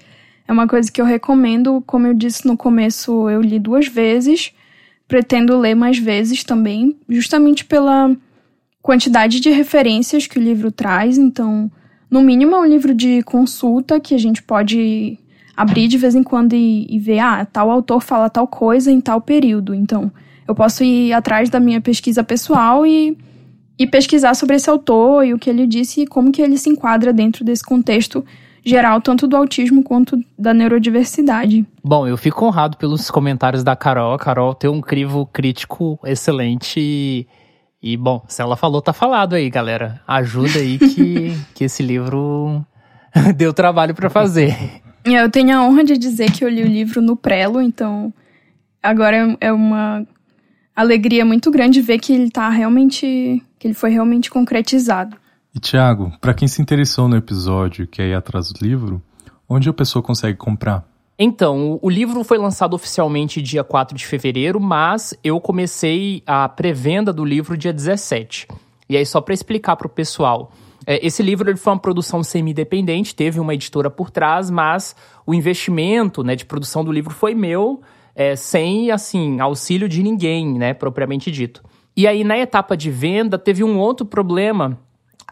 é 0.48 0.52
uma 0.52 0.66
coisa 0.66 0.90
que 0.90 1.00
eu 1.00 1.04
recomendo. 1.04 1.80
Como 1.86 2.08
eu 2.08 2.14
disse 2.14 2.44
no 2.44 2.56
começo, 2.56 3.30
eu 3.30 3.40
li 3.40 3.60
duas 3.60 3.86
vezes. 3.86 4.52
Pretendo 5.06 5.56
ler 5.56 5.76
mais 5.76 5.96
vezes 5.96 6.42
também, 6.42 6.96
justamente 7.08 7.64
pela 7.64 8.10
quantidade 8.84 9.40
de 9.40 9.48
referências 9.48 10.26
que 10.26 10.38
o 10.38 10.42
livro 10.42 10.70
traz. 10.70 11.16
Então, 11.16 11.70
no 12.10 12.20
mínimo, 12.20 12.54
é 12.54 12.60
um 12.60 12.66
livro 12.66 12.94
de 12.94 13.22
consulta 13.22 13.98
que 13.98 14.14
a 14.14 14.18
gente 14.18 14.42
pode 14.42 15.18
abrir 15.56 15.88
de 15.88 15.96
vez 15.96 16.14
em 16.14 16.22
quando 16.22 16.52
e, 16.52 16.86
e 16.94 16.98
ver, 16.98 17.18
ah, 17.18 17.46
tal 17.50 17.70
autor 17.70 18.02
fala 18.02 18.28
tal 18.28 18.46
coisa 18.46 18.92
em 18.92 19.00
tal 19.00 19.22
período. 19.22 19.74
Então, 19.74 20.12
eu 20.46 20.54
posso 20.54 20.84
ir 20.84 21.14
atrás 21.14 21.48
da 21.48 21.58
minha 21.58 21.80
pesquisa 21.80 22.22
pessoal 22.22 22.86
e, 22.86 23.16
e 23.78 23.86
pesquisar 23.86 24.34
sobre 24.34 24.56
esse 24.56 24.68
autor 24.68 25.24
e 25.24 25.32
o 25.32 25.38
que 25.38 25.48
ele 25.48 25.66
disse 25.66 26.02
e 26.02 26.06
como 26.06 26.30
que 26.30 26.42
ele 26.42 26.58
se 26.58 26.68
enquadra 26.68 27.10
dentro 27.10 27.42
desse 27.42 27.64
contexto 27.64 28.22
geral, 28.62 29.00
tanto 29.00 29.26
do 29.26 29.34
autismo 29.34 29.82
quanto 29.82 30.20
da 30.38 30.52
neurodiversidade. 30.52 31.64
Bom, 31.82 32.06
eu 32.06 32.18
fico 32.18 32.44
honrado 32.44 32.76
pelos 32.76 33.10
comentários 33.10 33.64
da 33.64 33.74
Carol. 33.74 34.12
A 34.12 34.18
Carol 34.18 34.54
tem 34.54 34.68
um 34.68 34.82
crivo 34.82 35.24
crítico 35.24 35.98
excelente 36.04 36.78
e 36.78 37.26
e, 37.86 37.98
bom, 37.98 38.24
se 38.26 38.40
ela 38.40 38.56
falou, 38.56 38.80
tá 38.80 38.94
falado 38.94 39.34
aí, 39.34 39.50
galera. 39.50 40.00
Ajuda 40.08 40.58
aí 40.58 40.78
que, 40.78 41.38
que 41.54 41.64
esse 41.64 41.82
livro 41.82 42.64
deu 43.36 43.52
trabalho 43.52 43.94
para 43.94 44.08
fazer. 44.08 44.56
Eu 45.04 45.30
tenho 45.30 45.54
a 45.54 45.62
honra 45.62 45.84
de 45.84 45.98
dizer 45.98 46.32
que 46.32 46.42
eu 46.42 46.48
li 46.48 46.62
o 46.62 46.66
livro 46.66 47.02
no 47.02 47.14
prelo, 47.14 47.60
então 47.60 48.10
agora 48.82 49.36
é 49.38 49.52
uma 49.52 50.02
alegria 50.74 51.26
muito 51.26 51.50
grande 51.50 51.82
ver 51.82 51.98
que 51.98 52.14
ele 52.14 52.30
tá 52.30 52.48
realmente. 52.48 53.42
que 53.58 53.66
ele 53.66 53.74
foi 53.74 53.90
realmente 53.90 54.30
concretizado. 54.30 55.14
E 55.54 55.60
Tiago, 55.60 56.10
para 56.22 56.32
quem 56.32 56.48
se 56.48 56.62
interessou 56.62 57.06
no 57.06 57.18
episódio 57.18 57.84
e 57.84 57.86
quer 57.86 58.08
ir 58.08 58.14
atrás 58.14 58.50
do 58.50 58.64
livro, 58.64 59.02
onde 59.46 59.68
a 59.68 59.74
pessoa 59.74 60.02
consegue 60.02 60.38
comprar? 60.38 60.86
Então, 61.18 61.78
o 61.80 61.88
livro 61.88 62.24
foi 62.24 62.38
lançado 62.38 62.74
oficialmente 62.74 63.40
dia 63.40 63.62
4 63.62 63.96
de 63.96 64.04
fevereiro, 64.04 64.60
mas 64.60 65.16
eu 65.22 65.40
comecei 65.40 66.22
a 66.26 66.48
pré-venda 66.48 67.12
do 67.12 67.24
livro 67.24 67.56
dia 67.56 67.72
17. 67.72 68.48
E 68.88 68.96
aí, 68.96 69.06
só 69.06 69.20
para 69.20 69.32
explicar 69.32 69.76
para 69.76 69.86
o 69.86 69.90
pessoal, 69.90 70.50
é, 70.86 71.04
esse 71.06 71.22
livro 71.22 71.56
foi 71.56 71.72
uma 71.72 71.78
produção 71.78 72.22
semi-independente, 72.22 73.14
teve 73.14 73.38
uma 73.38 73.54
editora 73.54 73.88
por 73.88 74.10
trás, 74.10 74.50
mas 74.50 74.96
o 75.24 75.32
investimento 75.32 76.22
né, 76.22 76.34
de 76.34 76.44
produção 76.44 76.84
do 76.84 76.92
livro 76.92 77.14
foi 77.14 77.34
meu, 77.34 77.80
é, 78.14 78.34
sem 78.36 78.90
assim 78.90 79.40
auxílio 79.40 79.88
de 79.88 80.02
ninguém, 80.02 80.58
né, 80.58 80.74
propriamente 80.74 81.30
dito. 81.30 81.62
E 81.96 82.08
aí, 82.08 82.24
na 82.24 82.36
etapa 82.36 82.76
de 82.76 82.90
venda, 82.90 83.38
teve 83.38 83.62
um 83.62 83.78
outro 83.78 84.04
problema 84.04 84.76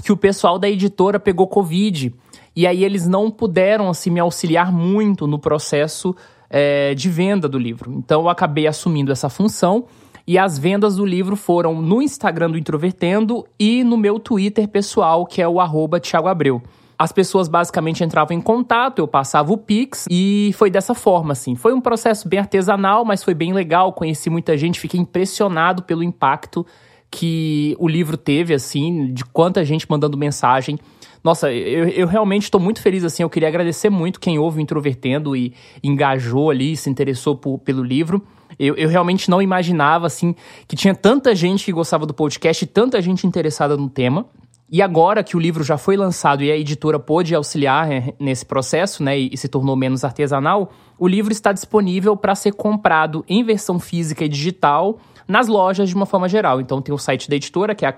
que 0.04 0.12
o 0.12 0.16
pessoal 0.16 0.58
da 0.58 0.70
editora 0.70 1.18
pegou 1.18 1.46
Covid. 1.48 2.14
E 2.54 2.66
aí 2.66 2.84
eles 2.84 3.06
não 3.06 3.30
puderam 3.30 3.88
assim 3.88 4.10
me 4.10 4.20
auxiliar 4.20 4.72
muito 4.72 5.26
no 5.26 5.38
processo 5.38 6.14
é, 6.50 6.94
de 6.94 7.08
venda 7.08 7.48
do 7.48 7.58
livro. 7.58 7.92
Então 7.92 8.22
eu 8.22 8.28
acabei 8.28 8.66
assumindo 8.66 9.10
essa 9.10 9.28
função 9.28 9.86
e 10.26 10.38
as 10.38 10.58
vendas 10.58 10.96
do 10.96 11.04
livro 11.04 11.34
foram 11.34 11.80
no 11.80 12.00
Instagram 12.02 12.50
do 12.50 12.58
Introvertendo 12.58 13.44
e 13.58 13.82
no 13.82 13.96
meu 13.96 14.20
Twitter 14.20 14.68
pessoal, 14.68 15.26
que 15.26 15.42
é 15.42 15.48
o 15.48 15.60
arroba 15.60 15.98
Thiago 15.98 16.28
Abreu. 16.28 16.62
As 16.98 17.10
pessoas 17.10 17.48
basicamente 17.48 18.04
entravam 18.04 18.36
em 18.36 18.40
contato, 18.40 19.00
eu 19.00 19.08
passava 19.08 19.52
o 19.52 19.58
Pix 19.58 20.06
e 20.08 20.52
foi 20.56 20.70
dessa 20.70 20.94
forma, 20.94 21.32
assim. 21.32 21.56
Foi 21.56 21.72
um 21.72 21.80
processo 21.80 22.28
bem 22.28 22.38
artesanal, 22.38 23.04
mas 23.04 23.24
foi 23.24 23.34
bem 23.34 23.52
legal. 23.52 23.92
Conheci 23.92 24.30
muita 24.30 24.56
gente, 24.56 24.78
fiquei 24.78 25.00
impressionado 25.00 25.82
pelo 25.82 26.04
impacto 26.04 26.64
que 27.14 27.76
o 27.78 27.86
livro 27.86 28.16
teve, 28.16 28.54
assim, 28.54 29.12
de 29.12 29.22
quanta 29.22 29.62
gente 29.64 29.86
mandando 29.88 30.16
mensagem 30.16 30.78
nossa, 31.22 31.52
eu, 31.52 31.88
eu 31.88 32.06
realmente 32.06 32.44
estou 32.44 32.60
muito 32.60 32.82
feliz, 32.82 33.04
assim. 33.04 33.22
Eu 33.22 33.30
queria 33.30 33.48
agradecer 33.48 33.88
muito 33.88 34.18
quem 34.18 34.38
ouve 34.38 34.58
o 34.58 34.60
Introvertendo 34.60 35.36
e 35.36 35.54
engajou 35.82 36.50
ali, 36.50 36.76
se 36.76 36.90
interessou 36.90 37.36
por, 37.36 37.58
pelo 37.60 37.82
livro. 37.82 38.26
Eu, 38.58 38.74
eu 38.74 38.88
realmente 38.88 39.30
não 39.30 39.40
imaginava, 39.40 40.06
assim, 40.06 40.34
que 40.66 40.74
tinha 40.74 40.94
tanta 40.94 41.34
gente 41.34 41.64
que 41.64 41.72
gostava 41.72 42.06
do 42.06 42.12
podcast 42.12 42.64
e 42.64 42.66
tanta 42.66 43.00
gente 43.00 43.26
interessada 43.26 43.76
no 43.76 43.88
tema. 43.88 44.26
E 44.68 44.82
agora 44.82 45.22
que 45.22 45.36
o 45.36 45.40
livro 45.40 45.62
já 45.62 45.78
foi 45.78 45.96
lançado 45.96 46.42
e 46.42 46.50
a 46.50 46.56
editora 46.56 46.98
pôde 46.98 47.34
auxiliar 47.34 47.86
né, 47.86 48.14
nesse 48.18 48.44
processo, 48.44 49.02
né, 49.02 49.16
e 49.18 49.36
se 49.36 49.46
tornou 49.46 49.76
menos 49.76 50.02
artesanal, 50.02 50.72
o 50.98 51.06
livro 51.06 51.30
está 51.30 51.52
disponível 51.52 52.16
para 52.16 52.34
ser 52.34 52.54
comprado 52.54 53.22
em 53.28 53.44
versão 53.44 53.78
física 53.78 54.24
e 54.24 54.28
digital 54.28 54.98
nas 55.26 55.48
lojas 55.48 55.88
de 55.88 55.94
uma 55.94 56.06
forma 56.06 56.28
geral. 56.28 56.60
Então 56.60 56.80
tem 56.80 56.94
o 56.94 56.98
site 56.98 57.28
da 57.28 57.36
editora, 57.36 57.74
que 57.74 57.84
é 57.84 57.88
a 57.88 57.92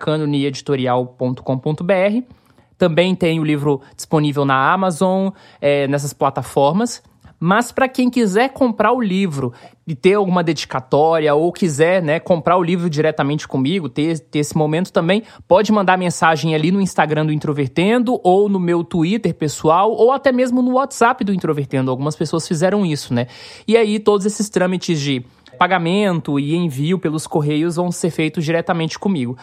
também 2.76 3.14
tem 3.14 3.40
o 3.40 3.44
livro 3.44 3.80
disponível 3.96 4.44
na 4.44 4.72
Amazon, 4.72 5.30
é, 5.60 5.86
nessas 5.88 6.12
plataformas. 6.12 7.02
Mas 7.38 7.70
para 7.70 7.88
quem 7.88 8.08
quiser 8.08 8.50
comprar 8.50 8.92
o 8.92 9.00
livro 9.00 9.52
e 9.86 9.94
ter 9.94 10.14
alguma 10.14 10.42
dedicatória 10.42 11.34
ou 11.34 11.52
quiser 11.52 12.02
né, 12.02 12.18
comprar 12.18 12.56
o 12.56 12.62
livro 12.62 12.88
diretamente 12.88 13.46
comigo, 13.46 13.88
ter, 13.88 14.18
ter 14.18 14.38
esse 14.38 14.56
momento 14.56 14.92
também, 14.92 15.22
pode 15.46 15.70
mandar 15.70 15.98
mensagem 15.98 16.54
ali 16.54 16.70
no 16.70 16.80
Instagram 16.80 17.26
do 17.26 17.32
Introvertendo 17.32 18.18
ou 18.24 18.48
no 18.48 18.58
meu 18.58 18.82
Twitter 18.82 19.34
pessoal 19.34 19.92
ou 19.92 20.10
até 20.10 20.32
mesmo 20.32 20.62
no 20.62 20.74
WhatsApp 20.74 21.22
do 21.22 21.34
Introvertendo. 21.34 21.90
Algumas 21.90 22.16
pessoas 22.16 22.48
fizeram 22.48 22.86
isso, 22.86 23.12
né? 23.12 23.26
E 23.68 23.76
aí 23.76 23.98
todos 23.98 24.24
esses 24.24 24.48
trâmites 24.48 24.98
de 25.00 25.24
pagamento 25.54 26.38
e 26.38 26.54
envio 26.54 26.98
pelos 26.98 27.26
correios 27.26 27.76
vão 27.76 27.90
ser 27.90 28.10
feitos 28.10 28.44
diretamente 28.44 28.98
comigo. 28.98 29.36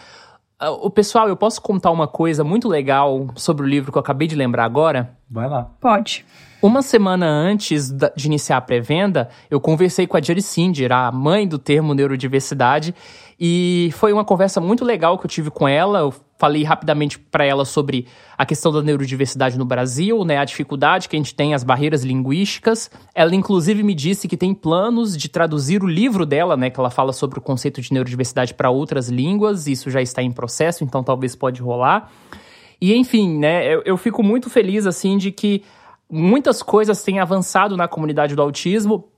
Ah, 0.58 0.70
o 0.70 0.88
pessoal, 0.88 1.28
eu 1.28 1.36
posso 1.36 1.60
contar 1.60 1.90
uma 1.90 2.06
coisa 2.06 2.44
muito 2.44 2.68
legal 2.68 3.28
sobre 3.34 3.64
o 3.64 3.68
livro 3.68 3.90
que 3.90 3.98
eu 3.98 4.02
acabei 4.02 4.28
de 4.28 4.36
lembrar 4.36 4.64
agora? 4.64 5.16
Vai 5.28 5.48
lá. 5.48 5.70
Pode. 5.80 6.24
Uma 6.62 6.80
semana 6.80 7.26
antes 7.26 7.90
de 7.90 8.26
iniciar 8.26 8.58
a 8.58 8.60
pré-venda, 8.60 9.28
eu 9.50 9.60
conversei 9.60 10.06
com 10.06 10.16
a 10.16 10.20
Singer, 10.40 10.92
a 10.92 11.10
mãe 11.10 11.44
do 11.44 11.58
termo 11.58 11.92
neurodiversidade, 11.92 12.94
e 13.38 13.90
foi 13.94 14.12
uma 14.12 14.24
conversa 14.24 14.60
muito 14.60 14.84
legal 14.84 15.18
que 15.18 15.26
eu 15.26 15.28
tive 15.28 15.50
com 15.50 15.66
ela. 15.66 15.98
Eu 15.98 16.14
falei 16.38 16.62
rapidamente 16.62 17.18
para 17.18 17.44
ela 17.44 17.64
sobre 17.64 18.06
a 18.38 18.46
questão 18.46 18.70
da 18.70 18.80
neurodiversidade 18.80 19.58
no 19.58 19.64
Brasil, 19.64 20.24
né, 20.24 20.38
a 20.38 20.44
dificuldade 20.44 21.08
que 21.08 21.16
a 21.16 21.18
gente 21.18 21.34
tem, 21.34 21.52
as 21.52 21.64
barreiras 21.64 22.04
linguísticas. 22.04 22.88
Ela 23.12 23.34
inclusive 23.34 23.82
me 23.82 23.92
disse 23.92 24.28
que 24.28 24.36
tem 24.36 24.54
planos 24.54 25.16
de 25.16 25.28
traduzir 25.28 25.82
o 25.82 25.88
livro 25.88 26.24
dela, 26.24 26.56
né, 26.56 26.70
que 26.70 26.78
ela 26.78 26.90
fala 26.90 27.12
sobre 27.12 27.40
o 27.40 27.42
conceito 27.42 27.80
de 27.80 27.92
neurodiversidade 27.92 28.54
para 28.54 28.70
outras 28.70 29.08
línguas. 29.08 29.66
Isso 29.66 29.90
já 29.90 30.00
está 30.00 30.22
em 30.22 30.30
processo, 30.30 30.84
então 30.84 31.02
talvez 31.02 31.34
pode 31.34 31.60
rolar. 31.60 32.12
E 32.80 32.94
enfim, 32.94 33.36
né, 33.36 33.66
eu, 33.66 33.82
eu 33.84 33.96
fico 33.96 34.22
muito 34.22 34.48
feliz 34.48 34.86
assim 34.86 35.18
de 35.18 35.32
que 35.32 35.64
muitas 36.12 36.62
coisas 36.62 37.02
têm 37.02 37.18
avançado 37.18 37.76
na 37.76 37.88
comunidade 37.88 38.36
do 38.36 38.42
autismo, 38.42 39.08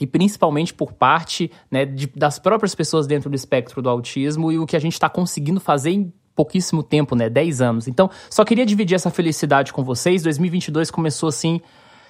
e 0.00 0.06
principalmente 0.06 0.72
por 0.72 0.94
parte 0.94 1.50
né, 1.70 1.84
de, 1.84 2.06
das 2.16 2.38
próprias 2.38 2.74
pessoas 2.74 3.06
dentro 3.06 3.28
do 3.28 3.36
espectro 3.36 3.82
do 3.82 3.88
autismo 3.88 4.50
e 4.50 4.58
o 4.58 4.66
que 4.66 4.74
a 4.74 4.80
gente 4.80 4.94
está 4.94 5.10
conseguindo 5.10 5.60
fazer 5.60 5.90
em 5.90 6.12
pouquíssimo 6.34 6.82
tempo, 6.82 7.14
né, 7.14 7.28
10 7.28 7.60
anos. 7.60 7.86
Então, 7.86 8.10
só 8.30 8.42
queria 8.44 8.64
dividir 8.64 8.94
essa 8.94 9.10
felicidade 9.10 9.74
com 9.74 9.84
vocês. 9.84 10.22
2022 10.22 10.90
começou 10.90 11.28
assim 11.28 11.60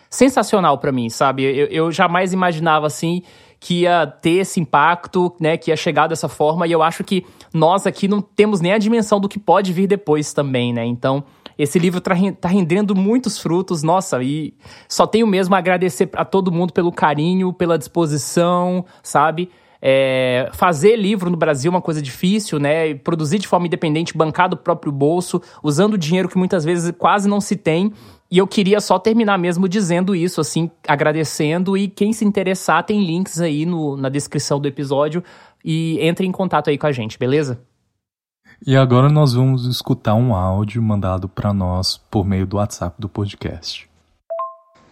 sensacional 0.09 0.79
para 0.79 0.93
mim, 0.93 1.09
sabe? 1.09 1.43
Eu, 1.43 1.67
eu 1.67 1.93
jamais 1.93 2.33
imaginava 2.33 2.87
assim 2.87 3.23
que 3.59 3.83
ia 3.83 4.07
ter 4.07 4.39
esse 4.39 4.61
impacto, 4.61 5.35
né, 5.41 5.57
que 5.57 5.71
ia 5.71 5.77
chegar 5.77 6.07
dessa 6.07 6.29
forma 6.29 6.67
e 6.67 6.73
eu 6.73 6.83
acho 6.83 7.03
que 7.05 7.27
nós 7.53 7.87
aqui 7.87 8.07
não 8.09 8.23
temos 8.23 8.61
nem 8.61 8.73
a 8.73 8.79
dimensão 8.79 9.21
do 9.21 9.29
que 9.29 9.39
pode 9.39 9.73
vir 9.73 9.87
depois 9.87 10.33
também, 10.33 10.73
né? 10.73 10.85
Então, 10.87 11.25
esse 11.63 11.79
livro 11.79 12.01
tá, 12.01 12.15
tá 12.41 12.49
rendendo 12.49 12.95
muitos 12.95 13.39
frutos, 13.39 13.83
nossa, 13.83 14.23
e 14.23 14.55
só 14.89 15.07
tenho 15.07 15.27
mesmo 15.27 15.55
a 15.55 15.59
agradecer 15.59 16.09
a 16.15 16.25
todo 16.25 16.51
mundo 16.51 16.73
pelo 16.73 16.91
carinho, 16.91 17.53
pela 17.53 17.77
disposição, 17.77 18.85
sabe? 19.03 19.51
É, 19.83 20.49
fazer 20.53 20.97
livro 20.97 21.31
no 21.31 21.37
Brasil 21.37 21.71
é 21.71 21.75
uma 21.75 21.83
coisa 21.83 22.01
difícil, 22.01 22.59
né? 22.59 22.95
Produzir 22.95 23.39
de 23.39 23.47
forma 23.47 23.67
independente, 23.67 24.17
bancar 24.17 24.49
do 24.49 24.57
próprio 24.57 24.91
bolso, 24.91 25.41
usando 25.63 25.99
dinheiro 25.99 26.29
que 26.29 26.39
muitas 26.39 26.65
vezes 26.65 26.93
quase 26.97 27.29
não 27.29 27.41
se 27.41 27.57
tem. 27.57 27.93
E 28.31 28.39
eu 28.39 28.47
queria 28.47 28.81
só 28.81 28.99
terminar 28.99 29.39
mesmo 29.39 29.69
dizendo 29.69 30.15
isso, 30.15 30.41
assim, 30.41 30.71
agradecendo. 30.87 31.77
E 31.77 31.89
quem 31.89 32.13
se 32.13 32.25
interessar, 32.25 32.85
tem 32.85 33.05
links 33.05 33.41
aí 33.41 33.67
no, 33.67 33.97
na 33.97 34.09
descrição 34.09 34.59
do 34.59 34.69
episódio. 34.69 35.23
E 35.63 35.99
entre 36.01 36.27
em 36.27 36.33
contato 36.33 36.71
aí 36.71 36.79
com 36.79 36.87
a 36.87 36.93
gente, 36.93 37.19
beleza? 37.19 37.61
E 38.67 38.77
agora 38.77 39.09
nós 39.09 39.33
vamos 39.33 39.65
escutar 39.65 40.15
um 40.15 40.35
áudio 40.35 40.83
mandado 40.83 41.27
para 41.27 41.51
nós 41.51 41.97
por 42.11 42.27
meio 42.27 42.47
do 42.47 42.59
WhatsApp 42.59 42.95
do 43.01 43.09
podcast. 43.09 43.89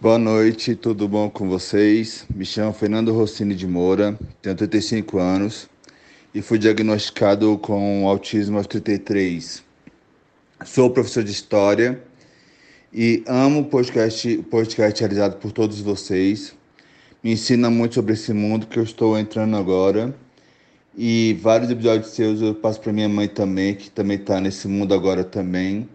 Boa 0.01 0.19
noite, 0.19 0.75
tudo 0.75 1.07
bom 1.07 1.29
com 1.29 1.47
vocês? 1.51 2.25
Me 2.35 2.47
chamo 2.47 2.73
Fernando 2.73 3.13
Rossini 3.13 3.55
de 3.55 3.67
Moura, 3.67 4.19
tenho 4.41 4.57
35 4.57 5.19
anos 5.19 5.69
e 6.35 6.41
fui 6.41 6.59
diagnosticado 6.59 7.59
com 7.59 8.09
autismo 8.09 8.57
aos 8.57 8.67
33. 8.67 9.63
Sou 10.65 10.89
professor 10.89 11.23
de 11.23 11.33
história 11.33 12.03
e 12.91 13.23
amo 13.29 13.61
o 13.61 13.65
podcast, 13.67 14.39
podcast 14.45 14.99
realizado 14.99 15.37
por 15.37 15.53
todos 15.53 15.79
vocês. 15.79 16.55
Me 17.23 17.33
ensina 17.33 17.69
muito 17.69 17.97
sobre 17.97 18.15
esse 18.15 18.33
mundo 18.33 18.67
que 18.67 18.79
eu 18.79 18.83
estou 18.83 19.19
entrando 19.19 19.59
agora. 19.59 20.15
E 21.01 21.35
vários 21.35 21.71
episódios 21.71 22.11
seus 22.11 22.43
eu 22.43 22.53
passo 22.57 22.81
para 22.81 22.93
minha 22.93 23.09
mãe 23.09 23.29
também, 23.29 23.73
que 23.73 23.89
também 23.89 24.17
está 24.17 24.41
nesse 24.41 24.67
mundo 24.67 24.93
agora 24.93 25.23
também. 25.23 25.89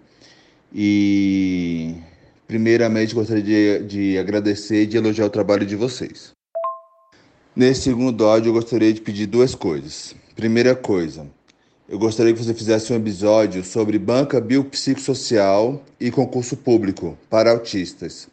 E 0.73 1.93
primeiramente 2.47 3.13
gostaria 3.13 3.43
de, 3.43 3.85
de 3.85 4.17
agradecer 4.17 4.83
e 4.83 4.85
de 4.85 4.95
elogiar 4.95 5.25
o 5.25 5.29
trabalho 5.29 5.65
de 5.65 5.75
vocês. 5.75 6.31
Nesse 7.53 7.81
segundo 7.81 8.23
áudio 8.23 8.51
eu 8.51 8.53
gostaria 8.53 8.93
de 8.93 9.01
pedir 9.01 9.25
duas 9.25 9.53
coisas. 9.53 10.15
Primeira 10.37 10.73
coisa, 10.73 11.27
eu 11.89 11.99
gostaria 11.99 12.31
que 12.31 12.41
você 12.41 12.53
fizesse 12.53 12.93
um 12.93 12.95
episódio 12.95 13.61
sobre 13.61 13.99
banca 13.99 14.39
biopsicossocial 14.39 15.83
e 15.99 16.11
concurso 16.11 16.55
público 16.55 17.17
para 17.29 17.51
autistas. 17.51 18.29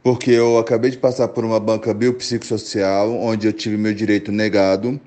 Porque 0.00 0.30
eu 0.30 0.58
acabei 0.58 0.92
de 0.92 0.98
passar 0.98 1.26
por 1.26 1.44
uma 1.44 1.58
banca 1.58 1.92
biopsicossocial 1.92 3.12
onde 3.12 3.48
eu 3.48 3.52
tive 3.52 3.76
meu 3.76 3.92
direito 3.92 4.30
negado 4.30 5.00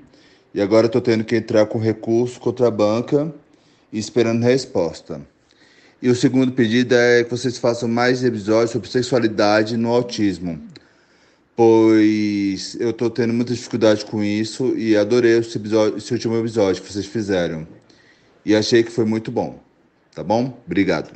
e 0.56 0.62
agora 0.62 0.86
estou 0.86 1.02
tendo 1.02 1.22
que 1.22 1.36
entrar 1.36 1.66
com 1.66 1.78
recurso 1.78 2.40
contra 2.40 2.68
a 2.68 2.70
banca 2.70 3.30
e 3.92 3.98
esperando 3.98 4.42
resposta. 4.42 5.20
E 6.00 6.08
o 6.08 6.14
segundo 6.14 6.50
pedido 6.50 6.94
é 6.94 7.24
que 7.24 7.30
vocês 7.30 7.58
façam 7.58 7.86
mais 7.86 8.24
episódios 8.24 8.70
sobre 8.70 8.88
sexualidade 8.88 9.76
no 9.76 9.92
autismo, 9.92 10.58
pois 11.54 12.74
eu 12.80 12.88
estou 12.88 13.10
tendo 13.10 13.34
muita 13.34 13.52
dificuldade 13.52 14.06
com 14.06 14.24
isso 14.24 14.74
e 14.78 14.96
adorei 14.96 15.36
esse, 15.36 15.58
episódio, 15.58 15.98
esse 15.98 16.10
último 16.14 16.34
episódio 16.38 16.82
que 16.82 16.90
vocês 16.90 17.04
fizeram. 17.04 17.68
E 18.42 18.56
achei 18.56 18.82
que 18.82 18.90
foi 18.90 19.04
muito 19.04 19.30
bom. 19.30 19.58
Tá 20.14 20.24
bom? 20.24 20.58
Obrigado. 20.64 21.10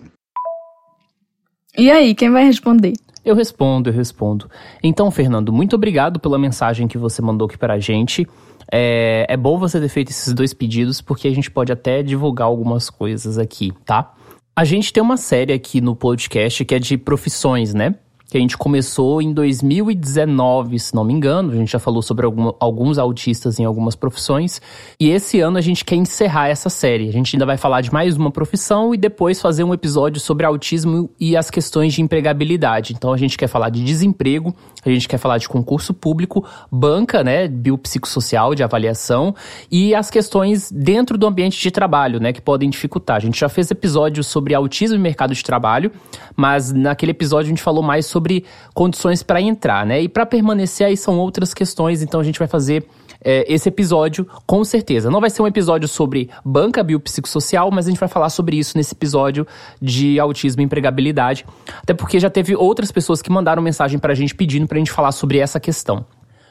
E 1.78 1.90
aí, 1.90 2.14
quem 2.14 2.30
vai 2.30 2.44
responder? 2.44 2.92
Eu 3.24 3.34
respondo, 3.34 3.88
eu 3.88 3.94
respondo. 3.94 4.50
Então, 4.82 5.10
Fernando, 5.10 5.50
muito 5.50 5.76
obrigado 5.76 6.20
pela 6.20 6.38
mensagem 6.38 6.86
que 6.86 6.98
você 6.98 7.22
mandou 7.22 7.46
aqui 7.46 7.56
para 7.56 7.74
a 7.74 7.78
gente. 7.78 8.26
É, 8.72 9.26
é 9.28 9.36
bom 9.36 9.58
você 9.58 9.80
ter 9.80 9.88
feito 9.88 10.10
esses 10.10 10.32
dois 10.32 10.54
pedidos, 10.54 11.00
porque 11.00 11.28
a 11.28 11.34
gente 11.34 11.50
pode 11.50 11.72
até 11.72 12.02
divulgar 12.02 12.46
algumas 12.46 12.88
coisas 12.88 13.38
aqui, 13.38 13.72
tá? 13.84 14.14
A 14.54 14.64
gente 14.64 14.92
tem 14.92 15.02
uma 15.02 15.16
série 15.16 15.52
aqui 15.52 15.80
no 15.80 15.96
podcast 15.96 16.64
que 16.64 16.74
é 16.74 16.78
de 16.78 16.96
profissões, 16.96 17.72
né? 17.74 17.94
Que 18.30 18.38
a 18.38 18.40
gente 18.40 18.56
começou 18.56 19.20
em 19.20 19.32
2019, 19.32 20.78
se 20.78 20.94
não 20.94 21.02
me 21.02 21.12
engano. 21.12 21.52
A 21.52 21.56
gente 21.56 21.72
já 21.72 21.80
falou 21.80 22.00
sobre 22.00 22.24
algum, 22.24 22.52
alguns 22.60 22.96
autistas 22.96 23.58
em 23.58 23.64
algumas 23.64 23.96
profissões. 23.96 24.62
E 25.00 25.10
esse 25.10 25.40
ano 25.40 25.58
a 25.58 25.60
gente 25.60 25.84
quer 25.84 25.96
encerrar 25.96 26.48
essa 26.48 26.70
série. 26.70 27.08
A 27.08 27.12
gente 27.12 27.34
ainda 27.34 27.44
vai 27.44 27.56
falar 27.56 27.80
de 27.80 27.92
mais 27.92 28.16
uma 28.16 28.30
profissão 28.30 28.94
e 28.94 28.96
depois 28.96 29.40
fazer 29.40 29.64
um 29.64 29.74
episódio 29.74 30.20
sobre 30.20 30.46
autismo 30.46 31.10
e 31.18 31.36
as 31.36 31.50
questões 31.50 31.92
de 31.92 32.02
empregabilidade. 32.02 32.92
Então 32.92 33.12
a 33.12 33.16
gente 33.16 33.36
quer 33.36 33.48
falar 33.48 33.68
de 33.68 33.82
desemprego, 33.82 34.54
a 34.84 34.88
gente 34.88 35.08
quer 35.08 35.18
falar 35.18 35.38
de 35.38 35.48
concurso 35.48 35.92
público, 35.92 36.46
banca, 36.70 37.24
né, 37.24 37.48
biopsicossocial, 37.48 38.54
de 38.54 38.62
avaliação 38.62 39.34
e 39.72 39.92
as 39.92 40.08
questões 40.08 40.70
dentro 40.70 41.18
do 41.18 41.26
ambiente 41.26 41.60
de 41.60 41.70
trabalho, 41.72 42.20
né, 42.20 42.32
que 42.32 42.40
podem 42.40 42.70
dificultar. 42.70 43.16
A 43.16 43.20
gente 43.20 43.40
já 43.40 43.48
fez 43.48 43.68
episódios 43.72 44.28
sobre 44.28 44.54
autismo 44.54 44.94
e 44.94 45.00
mercado 45.00 45.34
de 45.34 45.42
trabalho, 45.42 45.90
mas 46.36 46.72
naquele 46.72 47.10
episódio 47.10 47.46
a 47.46 47.50
gente 47.50 47.62
falou 47.62 47.82
mais 47.82 48.06
sobre 48.06 48.19
sobre 48.20 48.44
condições 48.74 49.22
para 49.22 49.40
entrar, 49.40 49.86
né? 49.86 50.02
E 50.02 50.08
para 50.08 50.26
permanecer 50.26 50.86
aí 50.86 50.96
são 50.96 51.18
outras 51.18 51.54
questões, 51.54 52.02
então 52.02 52.20
a 52.20 52.22
gente 52.22 52.38
vai 52.38 52.46
fazer 52.46 52.86
é, 53.24 53.50
esse 53.52 53.68
episódio 53.68 54.26
com 54.46 54.62
certeza. 54.62 55.10
Não 55.10 55.20
vai 55.20 55.30
ser 55.30 55.40
um 55.40 55.46
episódio 55.46 55.88
sobre 55.88 56.28
banca 56.44 56.82
biopsicossocial, 56.82 57.70
mas 57.70 57.86
a 57.86 57.90
gente 57.90 57.98
vai 57.98 58.08
falar 58.08 58.28
sobre 58.28 58.58
isso 58.58 58.76
nesse 58.76 58.94
episódio 58.94 59.46
de 59.80 60.20
autismo 60.20 60.60
e 60.60 60.64
empregabilidade. 60.64 61.46
Até 61.82 61.94
porque 61.94 62.20
já 62.20 62.28
teve 62.28 62.54
outras 62.54 62.92
pessoas 62.92 63.22
que 63.22 63.32
mandaram 63.32 63.62
mensagem 63.62 63.98
para 63.98 64.12
a 64.12 64.16
gente 64.16 64.34
pedindo 64.34 64.66
para 64.66 64.76
a 64.76 64.80
gente 64.80 64.92
falar 64.92 65.12
sobre 65.12 65.38
essa 65.38 65.58
questão. 65.58 66.04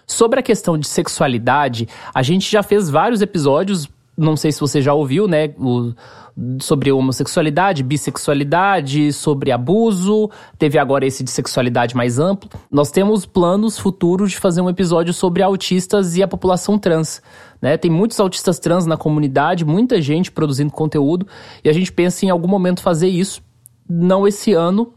Sobre 0.08 0.40
a 0.40 0.44
questão 0.44 0.76
de 0.76 0.88
sexualidade, 0.88 1.88
a 2.14 2.24
gente 2.24 2.52
já 2.52 2.64
fez 2.64 2.90
vários 2.90 3.22
episódios 3.22 3.88
não 4.20 4.36
sei 4.36 4.52
se 4.52 4.60
você 4.60 4.82
já 4.82 4.94
ouviu, 4.94 5.30
né? 5.30 5.54
O, 5.58 5.94
sobre 6.62 6.92
homossexualidade, 6.92 7.84
bissexualidade, 7.84 9.12
sobre 9.14 9.52
abuso. 9.52 10.30
Teve 10.58 10.78
agora 10.78 11.06
esse 11.06 11.24
de 11.24 11.32
sexualidade 11.32 11.96
mais 11.96 12.20
amplo. 12.20 12.50
Nós 12.72 12.92
temos 12.92 13.26
planos 13.26 13.78
futuros 13.78 14.32
de 14.32 14.38
fazer 14.38 14.62
um 14.62 14.70
episódio 14.70 15.14
sobre 15.14 15.44
autistas 15.44 16.16
e 16.16 16.24
a 16.24 16.28
população 16.28 16.78
trans. 16.78 17.22
Né? 17.62 17.78
Tem 17.78 17.92
muitos 17.92 18.20
autistas 18.20 18.60
trans 18.60 18.86
na 18.86 18.98
comunidade, 18.98 19.66
muita 19.66 20.02
gente 20.02 20.32
produzindo 20.32 20.72
conteúdo, 20.72 21.28
e 21.64 21.70
a 21.70 21.74
gente 21.74 21.92
pensa 21.92 22.26
em 22.26 22.30
algum 22.30 22.48
momento 22.48 22.82
fazer 22.82 23.08
isso. 23.08 23.42
Não 23.90 24.28
esse 24.28 24.54
ano, 24.54 24.94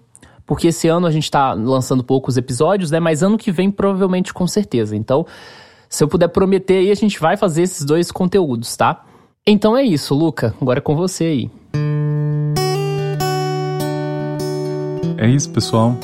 porque 0.47 0.69
esse 0.69 0.87
ano 0.87 1.07
a 1.07 1.11
gente 1.11 1.25
está 1.25 1.55
lançando 1.55 2.05
poucos 2.05 2.37
episódios, 2.37 2.91
né? 2.91 3.01
Mas 3.01 3.23
ano 3.23 3.39
que 3.39 3.51
vem, 3.51 3.71
provavelmente, 3.71 4.33
com 4.35 4.47
certeza. 4.47 4.95
Então, 4.95 5.27
se 5.89 6.05
eu 6.05 6.09
puder 6.09 6.29
prometer 6.29 6.79
aí, 6.79 6.91
a 6.91 6.95
gente 6.95 7.19
vai 7.19 7.37
fazer 7.37 7.63
esses 7.63 7.85
dois 7.85 8.13
conteúdos, 8.13 8.77
tá? 8.77 9.05
Então 9.47 9.77
é 9.77 9.83
isso, 9.83 10.15
Luca. 10.15 10.55
Agora 10.61 10.79
é 10.79 10.81
com 10.81 10.95
você 10.95 11.25
aí. 11.25 11.51
É 15.17 15.29
isso, 15.29 15.51
pessoal. 15.51 15.97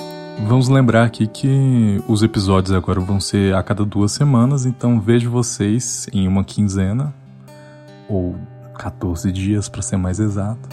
Vamos 0.46 0.68
lembrar 0.68 1.04
aqui 1.04 1.26
que 1.26 2.02
os 2.08 2.22
episódios 2.22 2.72
agora 2.74 2.98
vão 3.00 3.20
ser 3.20 3.54
a 3.54 3.62
cada 3.62 3.84
duas 3.84 4.12
semanas, 4.12 4.66
então 4.66 5.00
vejo 5.00 5.30
vocês 5.30 6.08
em 6.12 6.26
uma 6.26 6.44
quinzena, 6.44 7.14
ou 8.08 8.36
14 8.76 9.30
dias 9.32 9.68
para 9.68 9.82
ser 9.82 9.96
mais 9.96 10.18
exato. 10.18 10.68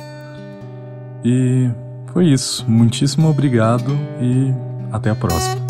E 1.24 1.70
foi 2.14 2.28
isso. 2.28 2.66
Muitíssimo 2.68 3.30
obrigado 3.30 3.92
e 4.22 4.54
até 4.92 5.10
a 5.12 5.16
próxima. 5.16 5.65